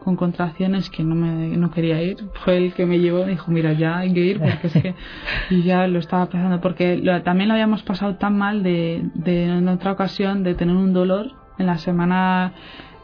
con 0.00 0.16
contracciones 0.16 0.90
que 0.90 1.02
no 1.02 1.14
me 1.14 1.56
no 1.56 1.70
quería 1.70 2.02
ir. 2.02 2.16
Fue 2.44 2.56
el 2.56 2.72
que 2.74 2.86
me 2.86 3.00
llevó, 3.00 3.24
me 3.24 3.32
dijo, 3.32 3.50
mira, 3.50 3.72
ya 3.72 3.98
hay 3.98 4.12
que 4.12 4.20
ir, 4.20 4.38
porque 4.38 4.66
es 4.66 4.72
que. 4.72 4.94
y 5.50 5.62
ya 5.62 5.86
lo 5.88 5.98
estaba 5.98 6.26
pensando, 6.26 6.60
porque 6.60 7.02
también 7.24 7.48
lo 7.48 7.54
habíamos 7.54 7.82
pasado 7.82 8.16
tan 8.16 8.38
mal 8.38 8.62
de, 8.62 9.02
de 9.14 9.44
en 9.46 9.68
otra 9.68 9.92
ocasión 9.92 10.42
de 10.44 10.54
tener 10.54 10.76
un 10.76 10.92
dolor 10.92 11.32
en 11.58 11.66
la 11.66 11.78
semana 11.78 12.52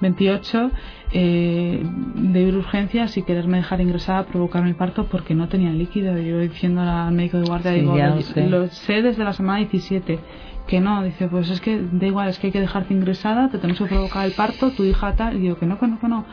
28 0.01 0.71
eh, 1.13 1.83
de 2.15 2.41
ir 2.41 2.57
urgencias 2.57 3.17
y 3.17 3.23
quererme 3.23 3.59
dejar 3.59 3.81
ingresada, 3.81 4.25
provocar 4.25 4.63
mi 4.65 4.75
parto 4.75 5.05
porque 5.07 5.35
no 5.35 5.49
tenía 5.49 5.71
líquido. 5.71 6.17
Yo 6.19 6.39
diciendo 6.39 6.83
al 6.83 7.13
médico 7.13 7.39
de 7.39 7.47
guardia, 7.47 7.73
digo, 7.73 7.97
lo 7.97 8.69
sé. 8.69 9.03
desde 9.03 9.25
la 9.25 9.33
semana 9.33 9.59
17 9.59 10.19
que 10.67 10.81
no, 10.81 11.03
dice, 11.03 11.27
pues 11.27 11.51
es 11.51 11.61
que 11.61 11.81
da 11.91 12.07
igual, 12.07 12.29
es 12.29 12.39
que 12.39 12.47
hay 12.47 12.53
que 12.53 12.61
dejarte 12.61 12.95
ingresada, 12.95 13.49
te 13.49 13.59
tenemos 13.59 13.81
que 13.81 13.87
provocar 13.87 14.25
el 14.25 14.33
parto, 14.33 14.71
tu 14.71 14.85
hija 14.85 15.15
tal, 15.17 15.37
y 15.37 15.41
digo 15.41 15.59
que 15.59 15.67
no, 15.67 15.81
que 15.81 15.89
no, 15.89 15.99
que 15.99 16.07
no. 16.07 16.25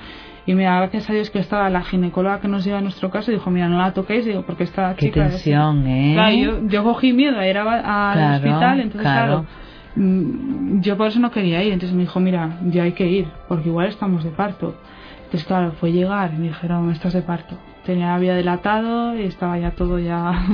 Y 0.46 0.54
mira, 0.54 0.78
gracias 0.78 1.10
a 1.10 1.14
Dios 1.14 1.32
que 1.32 1.40
estaba 1.40 1.68
la 1.72 1.82
ginecóloga 1.82 2.40
que 2.40 2.48
nos 2.48 2.64
lleva 2.64 2.78
a 2.78 2.82
nuestro 2.82 3.10
caso, 3.10 3.32
dijo, 3.32 3.50
mira, 3.50 3.68
no 3.68 3.80
la 3.80 3.94
toquéis, 3.94 4.26
digo, 4.26 4.44
porque 4.44 4.66
esta 4.66 4.96
Qué 4.96 5.10
tensión, 5.10 5.88
¿eh? 5.88 6.14
Claro, 6.14 6.68
yo, 6.68 6.84
cogí 6.84 7.14
miedo 7.14 7.40
a 7.40 7.48
ir 7.48 7.58
al 7.58 8.36
hospital, 8.36 8.80
entonces 8.80 9.02
claro 9.02 9.48
yo 10.82 10.98
por 10.98 11.08
eso 11.08 11.20
no 11.20 11.32
quería 11.32 11.64
ir. 11.64 11.74
Entonces 11.74 11.96
me 11.96 12.04
dijo, 12.04 12.20
mira, 12.20 12.60
ya 12.66 12.84
hay 12.84 12.92
que 12.92 13.08
ir, 13.08 13.28
porque 13.48 13.70
igual 13.70 13.88
estamos 13.88 14.24
de 14.24 14.30
parto. 14.30 14.76
Entonces, 15.18 15.46
claro, 15.46 15.74
fue 15.74 15.92
llegar 15.92 16.34
y 16.34 16.38
me 16.38 16.48
dijeron, 16.48 16.90
estás 16.92 17.14
de 17.14 17.22
parto. 17.22 17.58
Tenía, 17.86 18.16
había 18.16 18.36
delatado 18.36 19.18
y 19.18 19.24
estaba 19.24 19.58
ya 19.58 19.72
todo 19.72 19.98
ya 19.98 20.46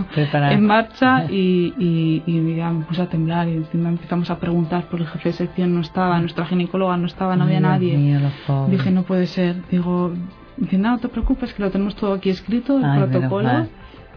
en 0.51 0.65
marcha 0.65 1.25
y, 1.31 1.73
y, 1.77 2.55
ya 2.55 2.69
me 2.71 2.85
puse 2.85 3.01
a 3.01 3.07
temblar 3.07 3.47
y 3.49 3.53
encima 3.53 3.89
empezamos 3.89 4.29
a 4.29 4.39
preguntar 4.39 4.85
por 4.85 5.01
el 5.01 5.07
jefe 5.07 5.29
de 5.29 5.33
sección 5.33 5.73
no 5.73 5.81
estaba, 5.81 6.19
nuestra 6.19 6.45
ginecóloga 6.45 6.95
no 6.97 7.07
estaba, 7.07 7.35
no 7.35 7.45
había 7.45 7.59
nadie. 7.59 8.19
Dije, 8.69 8.91
no 8.91 9.03
puede 9.03 9.25
ser. 9.27 9.55
Digo, 9.69 10.13
dice, 10.57 10.77
no, 10.77 10.91
no 10.91 10.99
te 10.99 11.07
preocupes, 11.07 11.53
que 11.53 11.63
lo 11.63 11.71
tenemos 11.71 11.95
todo 11.95 12.13
aquí 12.13 12.29
escrito, 12.29 12.77
el 12.77 13.09
protocolo. 13.09 13.67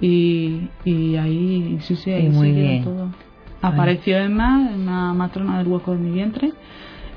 Y, 0.00 0.68
y 0.84 1.16
ahí, 1.16 1.78
sí, 1.80 1.96
sí, 1.96 2.12
ahí 2.12 2.28
muy 2.28 2.52
bien. 2.52 2.84
todo. 2.84 3.10
Apareció 3.68 4.18
Emma, 4.18 4.58
una 4.74 5.12
matrona 5.12 5.58
del 5.58 5.68
hueco 5.68 5.92
de 5.92 5.98
mi 5.98 6.12
vientre, 6.12 6.52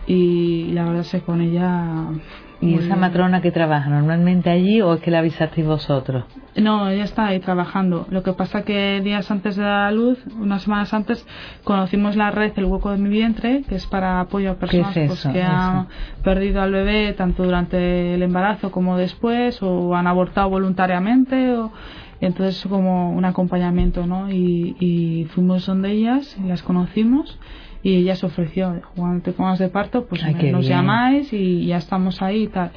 y 0.07 0.71
la 0.73 0.85
verdad 0.85 1.01
es 1.01 1.11
que 1.11 1.21
con 1.21 1.41
ella 1.41 2.07
¿Y 2.61 2.75
esa 2.75 2.95
matrona 2.97 3.41
que 3.41 3.51
trabaja 3.51 3.89
normalmente 3.89 4.49
allí 4.49 4.81
o 4.81 4.93
es 4.93 5.01
que 5.01 5.11
la 5.11 5.19
avisasteis 5.19 5.65
vosotros? 5.65 6.25
No, 6.57 6.89
ella 6.89 7.05
está 7.05 7.27
ahí 7.27 7.39
trabajando. 7.39 8.05
Lo 8.09 8.21
que 8.21 8.33
pasa 8.33 8.63
que 8.63 8.99
días 9.01 9.31
antes 9.31 9.55
de 9.55 9.63
la 9.63 9.89
luz, 9.91 10.19
unas 10.37 10.63
semanas 10.63 10.93
antes, 10.93 11.25
conocimos 11.63 12.17
la 12.17 12.31
red 12.31 12.51
El 12.57 12.65
Hueco 12.65 12.91
de 12.91 12.97
mi 12.97 13.09
Vientre, 13.09 13.63
que 13.67 13.75
es 13.75 13.87
para 13.87 14.19
apoyo 14.19 14.51
a 14.51 14.55
personas 14.55 14.93
pues, 14.93 15.27
que 15.31 15.41
han 15.41 15.87
perdido 16.21 16.61
al 16.61 16.71
bebé 16.71 17.13
tanto 17.13 17.43
durante 17.43 18.15
el 18.15 18.23
embarazo 18.23 18.71
como 18.71 18.97
después, 18.97 19.61
o 19.63 19.95
han 19.95 20.07
abortado 20.07 20.49
voluntariamente, 20.49 21.53
o 21.53 21.71
entonces 22.21 22.65
como 22.67 23.11
un 23.11 23.25
acompañamiento, 23.25 24.05
¿no? 24.05 24.31
Y, 24.31 24.75
y 24.79 25.25
fuimos 25.33 25.65
donde 25.65 25.91
ellas, 25.91 26.37
y 26.43 26.47
las 26.47 26.63
conocimos 26.63 27.39
y 27.81 27.95
ella 27.95 28.15
se 28.15 28.25
ofreció, 28.25 28.81
cuando 28.95 29.23
te 29.23 29.31
pongas 29.31 29.57
de 29.57 29.69
parto, 29.69 30.05
pues 30.05 30.21
nos 30.51 30.67
llamáis 30.67 31.31
y 31.31 31.65
ya 31.65 31.77
estamos 31.77 32.21
ahí 32.21 32.43
y 32.43 32.47
tal. 32.47 32.71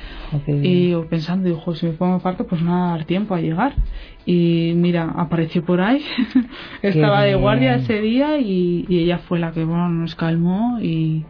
y 0.46 0.90
yo 0.90 1.09
pensando, 1.09 1.48
dijo, 1.48 1.74
si 1.74 1.87
me 1.87 1.92
pongo 1.92 2.14
de 2.14 2.20
parto, 2.20 2.46
pues 2.46 2.62
no 2.62 2.70
va 2.70 2.88
a 2.88 2.96
dar 2.96 3.05
tiempo 3.05 3.35
a 3.35 3.40
llegar. 3.40 3.74
Y 4.24 4.74
mira, 4.76 5.12
apareció 5.16 5.64
por 5.64 5.81
ahí, 5.81 6.05
estaba 6.83 7.22
de 7.22 7.35
guardia 7.35 7.74
ese 7.74 8.00
día 8.00 8.38
y, 8.38 8.87
ella 8.88 9.18
fue 9.18 9.40
la 9.40 9.50
que 9.50 9.64
bueno, 9.64 9.88
nos 9.88 10.14
calmó 10.14 10.78
y, 10.81 11.24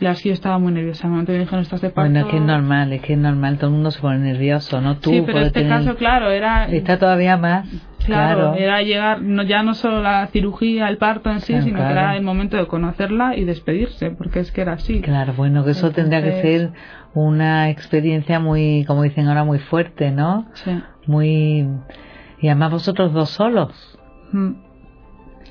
la 0.00 0.12
yo 0.14 0.32
estaba 0.32 0.58
muy 0.58 0.72
nerviosa. 0.72 1.02
En 1.02 1.06
el 1.06 1.10
momento 1.12 1.32
que 1.32 1.38
me 1.38 1.44
dijeron 1.44 1.62
estás 1.62 1.80
de 1.80 1.90
parto. 1.90 2.10
Bueno, 2.10 2.26
es 2.26 2.30
que 2.30 2.36
es 2.38 2.42
normal, 2.42 2.92
es 2.92 3.02
que 3.02 3.12
es 3.12 3.18
normal, 3.18 3.58
todo 3.58 3.68
el 3.68 3.74
mundo 3.74 3.90
se 3.90 4.00
pone 4.00 4.18
nervioso, 4.18 4.80
¿no? 4.80 4.96
Tú 4.98 5.10
sí, 5.10 5.22
pero 5.24 5.38
en 5.38 5.44
este 5.46 5.68
caso, 5.68 5.96
claro, 5.96 6.30
era. 6.30 6.66
Está 6.66 6.98
todavía 6.98 7.36
más. 7.36 7.68
Claro, 8.04 8.54
era 8.54 8.82
llegar, 8.82 9.22
no, 9.22 9.42
ya 9.44 9.62
no 9.62 9.72
solo 9.72 10.02
la 10.02 10.26
cirugía, 10.26 10.88
el 10.88 10.98
parto 10.98 11.30
en 11.30 11.40
sí, 11.40 11.60
sino 11.62 11.78
que 11.78 11.90
era 11.90 12.16
el 12.16 12.22
momento 12.22 12.56
de 12.56 12.66
conocerla 12.66 13.34
y 13.36 13.44
despedirse, 13.44 14.10
porque 14.10 14.40
es 14.40 14.52
que 14.52 14.60
era 14.60 14.74
así. 14.74 15.00
Claro, 15.00 15.32
bueno, 15.34 15.64
que 15.64 15.70
eso 15.70 15.90
tendría 15.90 16.22
que 16.22 16.42
ser 16.42 16.72
una 17.14 17.70
experiencia 17.70 18.40
muy, 18.40 18.84
como 18.86 19.04
dicen 19.04 19.28
ahora, 19.28 19.44
muy 19.44 19.58
fuerte, 19.58 20.10
¿no? 20.10 20.46
Sí. 20.52 20.82
Muy. 21.06 21.66
Y 22.40 22.48
además 22.48 22.72
vosotros 22.72 23.12
dos 23.14 23.30
solos. 23.30 23.98
Mm. 24.32 24.52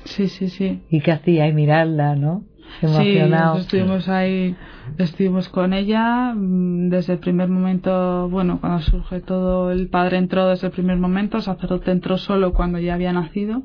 Sí, 0.04 0.28
sí, 0.28 0.48
sí. 0.48 0.82
¿Y 0.90 1.00
qué 1.00 1.12
hacíais? 1.12 1.54
Mirarla, 1.54 2.14
¿no? 2.14 2.44
Sí, 2.80 3.18
estuvimos 3.58 4.08
ahí, 4.08 4.56
estuvimos 4.98 5.48
con 5.48 5.72
ella 5.72 6.32
mm, 6.34 6.88
desde 6.88 7.14
el 7.14 7.18
primer 7.18 7.48
momento, 7.48 8.28
bueno, 8.28 8.60
cuando 8.60 8.80
surge 8.80 9.20
todo, 9.20 9.70
el 9.70 9.88
padre 9.88 10.18
entró 10.18 10.48
desde 10.48 10.66
el 10.66 10.72
primer 10.72 10.98
momento, 10.98 11.38
el 11.38 11.42
sacerdote 11.42 11.90
entró 11.90 12.18
solo 12.18 12.52
cuando 12.52 12.78
ya 12.78 12.94
había 12.94 13.12
nacido 13.12 13.62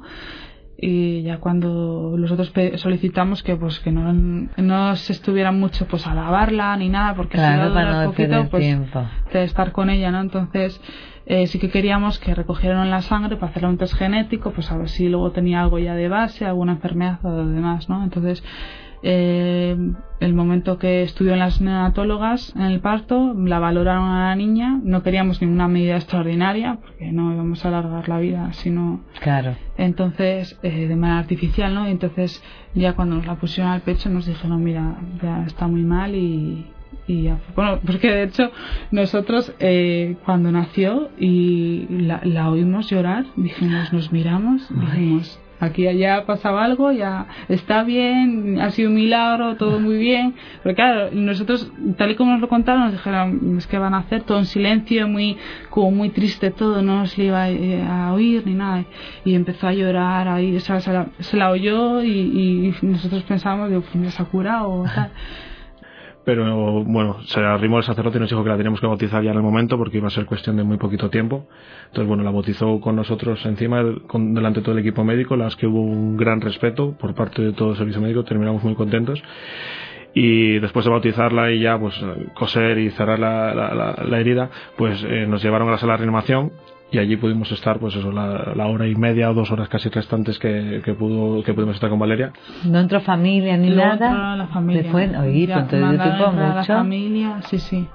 y 0.82 1.24
ya 1.24 1.40
cuando 1.40 2.16
nosotros 2.18 2.54
solicitamos 2.76 3.44
que 3.44 3.56
pues 3.58 3.80
que 3.80 3.92
no, 3.92 4.14
no 4.14 4.96
se 4.96 5.12
estuvieran 5.12 5.60
mucho 5.60 5.86
pues 5.88 6.08
a 6.08 6.14
lavarla 6.14 6.76
ni 6.78 6.88
nada 6.88 7.16
porque 7.16 7.38
claro, 7.38 7.74
para 7.74 8.06
no 8.06 8.12
poquito 8.12 8.48
pues 8.50 8.64
tiempo. 8.64 9.06
de 9.34 9.44
estar 9.44 9.74
con 9.74 9.90
ella 9.90 10.10
no 10.12 10.22
entonces 10.22 10.80
eh, 11.26 11.48
sí 11.48 11.60
que 11.60 11.70
queríamos 11.70 12.18
que 12.20 12.34
recogieran 12.34 12.90
la 12.90 13.02
sangre 13.02 13.36
para 13.36 13.52
hacerle 13.52 13.70
un 13.70 13.78
test 13.78 13.96
genético 13.96 14.52
pues 14.52 14.72
a 14.72 14.78
ver 14.78 14.88
si 14.88 15.10
luego 15.10 15.32
tenía 15.32 15.62
algo 15.62 15.80
ya 15.80 15.96
de 15.96 16.08
base 16.08 16.46
alguna 16.46 16.74
enfermedad 16.74 17.20
o 17.26 17.46
demás 17.46 17.90
no 17.90 18.02
entonces 18.02 18.42
eh, 19.02 19.76
el 20.20 20.34
momento 20.34 20.78
que 20.78 21.04
estudió 21.04 21.34
en 21.34 21.40
las 21.40 21.62
neonatólogas 21.62 22.54
en 22.56 22.64
el 22.64 22.82
parto, 22.82 23.34
la 23.34 23.60
valoraron 23.60 24.10
a 24.10 24.30
la 24.30 24.36
niña, 24.36 24.80
no 24.84 25.02
queríamos 25.02 25.42
ninguna 25.42 25.68
medida 25.68 25.96
extraordinaria 25.96 26.78
porque 26.82 27.12
no 27.12 27.34
íbamos 27.34 27.64
a 27.64 27.70
alargar 27.70 28.10
la 28.10 28.20
vida, 28.20 28.52
sino 28.54 29.02
claro. 29.22 29.56
entonces 29.78 30.60
eh, 30.64 30.88
de 30.88 30.96
manera 30.96 31.20
artificial, 31.20 31.74
¿no? 31.74 31.88
Y 31.88 31.92
entonces 31.92 32.44
ya 32.76 32.94
cuando 32.94 33.16
nos 33.16 33.26
la 33.26 33.36
pusieron 33.36 33.72
al 33.72 33.82
pecho 33.82 34.10
nos 34.10 34.26
dijeron, 34.26 34.64
mira, 34.64 34.98
ya 35.24 35.46
está 35.46 35.68
muy 35.68 35.84
mal 35.84 36.14
y, 36.14 36.66
y 37.08 37.24
ya. 37.24 37.40
bueno, 37.56 37.80
porque 37.86 38.12
de 38.12 38.24
hecho 38.24 38.52
nosotros 38.92 39.54
eh, 39.60 40.18
cuando 40.26 40.52
nació 40.52 41.10
y 41.18 41.88
la, 41.90 42.20
la 42.26 42.50
oímos 42.50 42.90
llorar, 42.90 43.26
dijimos, 43.38 43.94
nos 43.94 44.12
miramos, 44.12 44.68
dijimos 44.70 45.40
aquí 45.60 45.88
allá 45.88 46.26
pasaba 46.26 46.64
algo, 46.64 46.92
ya 46.92 47.28
está 47.48 47.84
bien, 47.84 48.60
ha 48.60 48.72
sido 48.72 48.90
un 48.90 48.96
milagro, 48.96 49.56
todo 49.58 49.80
muy 49.80 49.98
bien. 49.98 50.36
Pero 50.64 50.76
claro, 50.76 51.10
nosotros, 51.12 51.72
tal 51.98 52.12
y 52.12 52.16
como 52.16 52.32
nos 52.32 52.42
lo 52.42 52.50
contaron, 52.50 52.84
nos 52.84 52.92
dijeron, 52.94 53.58
es 53.58 53.68
que 53.68 53.78
van 53.78 53.94
a 53.94 54.00
hacer 54.00 54.24
todo 54.24 54.40
en 54.40 54.46
silencio, 54.46 55.08
muy, 55.08 55.38
como 55.70 55.92
muy 55.92 56.10
triste 56.10 56.52
todo, 56.52 56.82
no 56.82 57.06
se 57.08 57.22
le 57.22 57.28
iba 57.28 57.50
eh, 57.50 57.84
a, 57.84 58.14
oír 58.14 58.44
ni 58.46 58.54
nada. 58.54 58.86
Y 59.26 59.36
empezó 59.36 59.68
a 59.68 59.74
llorar 59.74 60.28
ahí, 60.28 60.60
se, 60.60 60.74
la, 60.74 61.08
se 61.20 61.38
la 61.38 61.52
oyó 61.52 62.04
y, 62.04 62.74
nosotros 62.82 63.24
pensábamos, 63.24 63.70
digo, 63.70 63.82
pues 63.82 64.14
se 64.14 64.22
ha 64.22 64.26
curado 64.26 64.70
o 64.70 64.84
tal 64.84 65.12
pero 66.26 66.84
bueno, 66.84 67.22
se 67.24 67.40
arrimó 67.40 67.78
el 67.78 67.84
sacerdote 67.84 68.18
y 68.18 68.22
nos 68.22 68.30
dijo 68.30 68.44
que 68.44 68.50
la 68.50 68.58
teníamos 68.58 68.80
que 68.80 68.88
bautizar 68.88 69.24
ya 69.24 69.32
en 69.32 69.38
el 69.38 69.44
momento 69.44 69.78
porque 69.78 69.98
iba 69.98 70.08
a 70.08 70.12
ser 70.12 70.26
cuestión 70.26 70.58
de 70.58 70.64
muy 70.64 70.78
poquito 70.78 71.10
tiempo. 71.10 71.48
Entonces, 71.88 72.08
bueno, 72.08 72.24
la 72.24 72.32
bautizó 72.32 72.80
con 72.80 72.96
nosotros 72.96 73.44
encima, 73.46 73.84
con, 74.08 74.34
delante 74.34 74.60
de 74.60 74.66
todo 74.66 74.74
el 74.74 74.80
equipo 74.80 75.04
médico, 75.04 75.36
las 75.36 75.56
que 75.56 75.66
hubo 75.66 75.82
un 75.82 76.18
gran 76.18 76.42
respeto 76.42 76.92
por 76.98 77.16
parte 77.16 77.42
de 77.42 77.54
todo 77.54 77.72
el 77.72 77.78
servicio 77.78 78.02
médico, 78.02 78.24
terminamos 78.24 78.64
muy 78.64 78.76
contentos. 78.76 79.22
Y 80.14 80.60
después 80.60 80.86
de 80.86 80.92
bautizarla 80.92 81.52
y 81.52 81.62
ya 81.62 81.80
pues 81.80 81.96
coser 82.34 82.80
y 82.80 82.90
cerrar 82.92 83.20
la, 83.20 83.54
la, 83.54 84.20
herida, 84.20 84.50
pues 84.76 85.04
eh, 85.04 85.26
nos 85.28 85.42
llevaron 85.42 85.68
a 85.70 85.72
la 85.72 85.78
sala 85.78 85.94
de 85.94 85.98
reanimación 85.98 86.52
y 86.92 86.98
allí 86.98 87.18
pudimos 87.18 87.52
estar 87.52 87.80
pues 87.80 87.96
eso 87.96 88.12
la, 88.12 88.68
hora 88.68 88.88
y 88.88 88.96
media 88.96 89.30
o 89.30 89.34
dos 89.34 89.52
horas 89.52 89.70
casi 89.70 89.90
restantes 89.90 90.40
que, 90.40 90.82
que 90.84 90.94
pudo 90.94 91.44
que 91.44 91.54
pudimos 91.54 91.76
estar 91.76 91.90
con 91.90 92.00
Valeria. 92.00 92.34
No 92.66 92.80
entró 92.80 93.00
familia 93.02 93.58
ni 93.58 93.70
nada. 93.70 94.36
la 94.36 94.48
familia. 94.48 94.84
después 94.84 95.16
oí, 95.18 95.44
entonces 95.44 95.82
mucho 95.82 96.32
la 96.32 96.64
familia 96.64 97.42
sí 97.44 97.60
sí. 97.60 97.88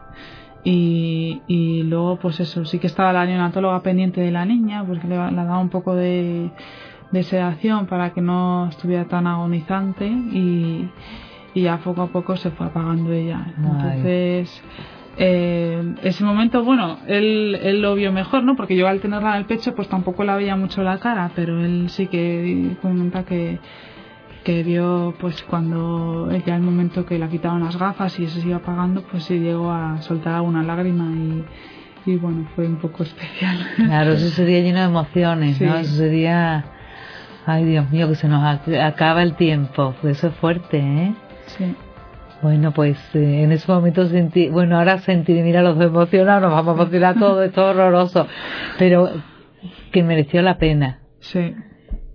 Y, 0.67 1.43
y 1.47 1.83
luego 1.83 2.17
pues 2.17 2.41
eso 2.41 2.65
sí 2.65 2.79
que 2.79 2.87
estaba 2.87 3.13
la 3.13 3.27
neonatóloga 3.27 3.83
pendiente 3.83 4.21
de 4.23 4.31
la 4.31 4.47
niña 4.47 4.83
porque 4.87 5.07
le, 5.07 5.17
le 5.17 5.37
daba 5.37 5.59
un 5.59 5.69
poco 5.69 5.95
de, 5.95 6.51
de 7.11 7.23
sedación 7.23 7.87
para 7.87 8.15
que 8.15 8.23
no 8.23 8.69
estuviera 8.69 9.05
tan 9.05 9.27
agonizante 9.27 10.07
y, 10.07 10.89
y 11.53 11.63
ya 11.63 11.79
poco 11.79 12.03
a 12.03 12.07
poco 12.07 12.37
se 12.37 12.51
fue 12.51 12.67
apagando 12.67 13.13
ella. 13.13 13.47
Entonces 13.59 14.63
eh, 15.17 15.95
ese 16.03 16.25
momento, 16.25 16.65
bueno, 16.65 16.99
él, 17.07 17.59
él 17.63 17.81
lo 17.81 17.95
vio 17.95 18.13
mejor, 18.13 18.43
¿no? 18.43 18.57
Porque 18.57 18.77
yo 18.77 18.89
al 18.89 19.01
tenerla 19.01 19.31
en 19.31 19.37
el 19.37 19.45
pecho, 19.47 19.75
pues 19.75 19.89
tampoco 19.89 20.25
la 20.25 20.37
veía 20.37 20.57
mucho 20.57 20.83
la 20.83 20.99
cara, 20.99 21.31
pero 21.35 21.65
él 21.65 21.89
sí 21.89 22.07
que 22.09 22.77
comenta 22.83 23.25
que, 23.25 23.59
que 24.43 24.63
vio, 24.63 25.15
pues 25.21 25.43
cuando 25.43 26.29
ya 26.45 26.57
el 26.57 26.63
momento 26.63 27.07
que 27.07 27.19
la 27.19 27.29
quitaron 27.29 27.63
las 27.63 27.79
gafas 27.79 28.19
y 28.19 28.25
eso 28.25 28.41
se 28.41 28.49
iba 28.49 28.57
apagando, 28.57 29.03
pues 29.03 29.25
sí 29.25 29.39
llegó 29.39 29.71
a 29.71 30.01
soltar 30.03 30.41
una 30.41 30.63
lágrima 30.63 31.05
y, 31.13 31.45
y 32.11 32.17
bueno, 32.17 32.49
fue 32.55 32.67
un 32.67 32.77
poco 32.77 33.03
especial. 33.05 33.59
Claro, 33.77 34.13
eso 34.13 34.29
sería 34.31 34.61
lleno 34.61 34.81
de 34.81 34.87
emociones, 34.87 35.61
¿no? 35.61 35.77
Eso 35.77 35.95
sería, 35.95 36.65
ay 37.47 37.65
Dios 37.65 37.89
mío, 37.91 38.09
que 38.09 38.17
se 38.17 38.29
nos 38.29 38.43
acaba 38.83 39.23
el 39.23 39.37
tiempo, 39.37 39.95
eso 40.03 40.29
es 40.29 40.35
fuerte, 40.35 40.79
¿eh? 40.79 41.15
Sí. 41.47 41.75
Bueno, 42.45 42.73
pues 42.73 42.99
eh, 43.15 43.43
en 43.43 43.53
ese 43.53 43.73
momento 43.73 44.05
sentí, 44.05 44.51
bueno, 44.51 44.77
ahora 44.77 44.99
sentí, 44.99 45.33
mira, 45.33 45.63
los 45.63 45.81
emocionados, 45.81 46.43
nos 46.43 46.53
vamos 46.53 46.79
a 46.79 46.83
emocionar 46.83 47.19
todo, 47.19 47.43
es 47.43 47.53
todo 47.53 47.71
horroroso, 47.71 48.27
pero 48.79 49.09
que 49.91 50.03
mereció 50.03 50.43
la 50.43 50.59
pena. 50.59 50.99
Sí. 51.21 51.55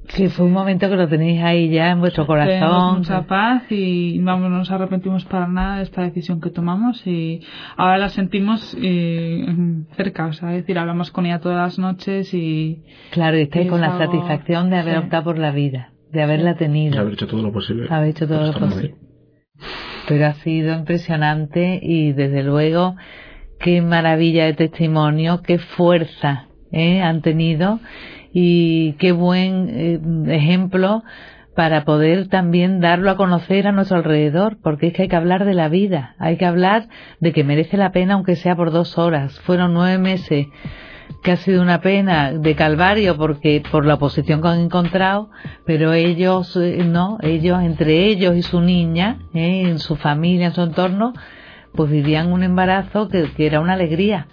Que 0.07 0.29
fue 0.29 0.45
un 0.45 0.51
momento 0.51 0.87
que 0.87 0.95
lo 0.97 1.07
tenéis 1.07 1.41
ahí 1.41 1.69
ya 1.69 1.89
en 1.89 1.99
vuestro 1.99 2.27
corazón. 2.27 2.99
mucha 2.99 3.23
paz 3.23 3.63
y 3.71 4.19
vamos, 4.19 4.51
no 4.51 4.59
nos 4.59 4.69
arrepentimos 4.69 5.25
para 5.25 5.47
nada 5.47 5.77
de 5.77 5.83
esta 5.83 6.03
decisión 6.03 6.39
que 6.39 6.51
tomamos 6.51 7.07
y 7.07 7.41
ahora 7.75 7.97
la 7.97 8.09
sentimos 8.09 8.77
eh, 8.79 9.47
cerca, 9.95 10.27
o 10.27 10.33
sea, 10.33 10.51
es 10.51 10.57
decir, 10.57 10.77
hablamos 10.77 11.09
con 11.09 11.25
ella 11.25 11.39
todas 11.39 11.57
las 11.57 11.79
noches 11.79 12.35
y... 12.35 12.83
Claro, 13.09 13.35
y 13.35 13.41
estáis 13.41 13.67
con 13.67 13.81
la 13.81 13.97
satisfacción 13.97 14.69
de 14.69 14.77
haber 14.77 14.99
optado 14.99 15.23
por 15.23 15.39
la 15.39 15.49
vida, 15.49 15.89
de 16.11 16.21
haberla 16.21 16.53
tenido. 16.55 16.93
De 16.93 16.99
haber 16.99 17.13
hecho 17.13 17.25
todo 17.25 17.41
lo 17.41 17.51
posible. 17.51 17.87
Haber 17.89 18.09
hecho 18.09 18.27
todo 18.27 18.45
lo 18.45 18.53
posible 18.53 18.93
pero 20.09 20.25
ha 20.25 20.33
sido 20.33 20.73
impresionante 20.73 21.79
y 21.83 22.13
desde 22.13 22.41
luego 22.41 22.95
qué 23.59 23.83
maravilla 23.83 24.45
de 24.45 24.55
testimonio, 24.55 25.43
qué 25.43 25.59
fuerza 25.59 26.47
¿eh? 26.71 26.99
han 27.03 27.21
tenido 27.21 27.79
y 28.33 28.93
qué 28.93 29.11
buen 29.11 29.69
eh, 29.69 30.35
ejemplo 30.35 31.03
para 31.55 31.85
poder 31.85 32.27
también 32.27 32.79
darlo 32.79 33.11
a 33.11 33.17
conocer 33.17 33.67
a 33.67 33.71
nuestro 33.71 33.97
alrededor, 33.97 34.57
porque 34.63 34.87
es 34.87 34.93
que 34.93 35.03
hay 35.03 35.07
que 35.09 35.15
hablar 35.15 35.45
de 35.45 35.53
la 35.53 35.69
vida, 35.69 36.15
hay 36.17 36.37
que 36.37 36.45
hablar 36.45 36.87
de 37.19 37.31
que 37.31 37.43
merece 37.43 37.77
la 37.77 37.91
pena 37.91 38.15
aunque 38.15 38.35
sea 38.35 38.55
por 38.55 38.71
dos 38.71 38.97
horas. 38.97 39.39
Fueron 39.41 39.75
nueve 39.75 39.99
meses 39.99 40.47
que 41.21 41.31
ha 41.31 41.37
sido 41.37 41.61
una 41.61 41.81
pena 41.81 42.31
de 42.31 42.55
calvario 42.55 43.17
porque 43.17 43.61
por 43.71 43.85
la 43.85 43.95
oposición 43.95 44.41
que 44.41 44.47
han 44.47 44.59
encontrado, 44.59 45.29
pero 45.65 45.93
ellos 45.93 46.55
eh, 46.55 46.83
no, 46.85 47.17
ellos 47.21 47.61
entre 47.61 48.05
ellos 48.05 48.35
y 48.35 48.41
su 48.41 48.61
niña, 48.61 49.19
eh, 49.33 49.63
en 49.67 49.79
su 49.79 49.95
familia, 49.95 50.47
en 50.47 50.53
su 50.53 50.61
entorno, 50.61 51.13
pues 51.73 51.89
vivían 51.91 52.31
un 52.31 52.43
embarazo 52.43 53.09
que, 53.09 53.31
que 53.35 53.45
era 53.45 53.59
una 53.59 53.73
alegría. 53.73 54.27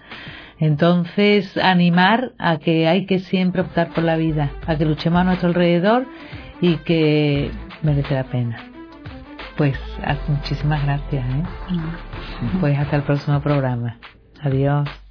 Entonces, 0.59 1.57
animar 1.59 2.33
a 2.39 2.57
que 2.59 2.89
hay 2.89 3.05
que 3.05 3.19
siempre 3.19 3.61
optar 3.61 3.91
por 3.91 4.05
la 4.05 4.17
vida, 4.17 4.53
a 4.67 4.77
que 4.77 4.87
luchemos 4.87 5.21
a 5.21 5.25
nuestro 5.25 5.49
alrededor 5.49 6.07
y 6.61 6.77
que 6.79 7.51
merece 7.83 8.15
la 8.15 8.25
pena. 8.25 8.59
Pues 9.57 9.79
muchísimas 10.29 10.83
gracias. 10.85 11.25
¿eh? 11.25 11.43
Pues 12.61 12.79
hasta 12.79 12.97
el 12.97 13.03
próximo 13.03 13.41
programa. 13.41 13.99
Adiós. 14.43 15.06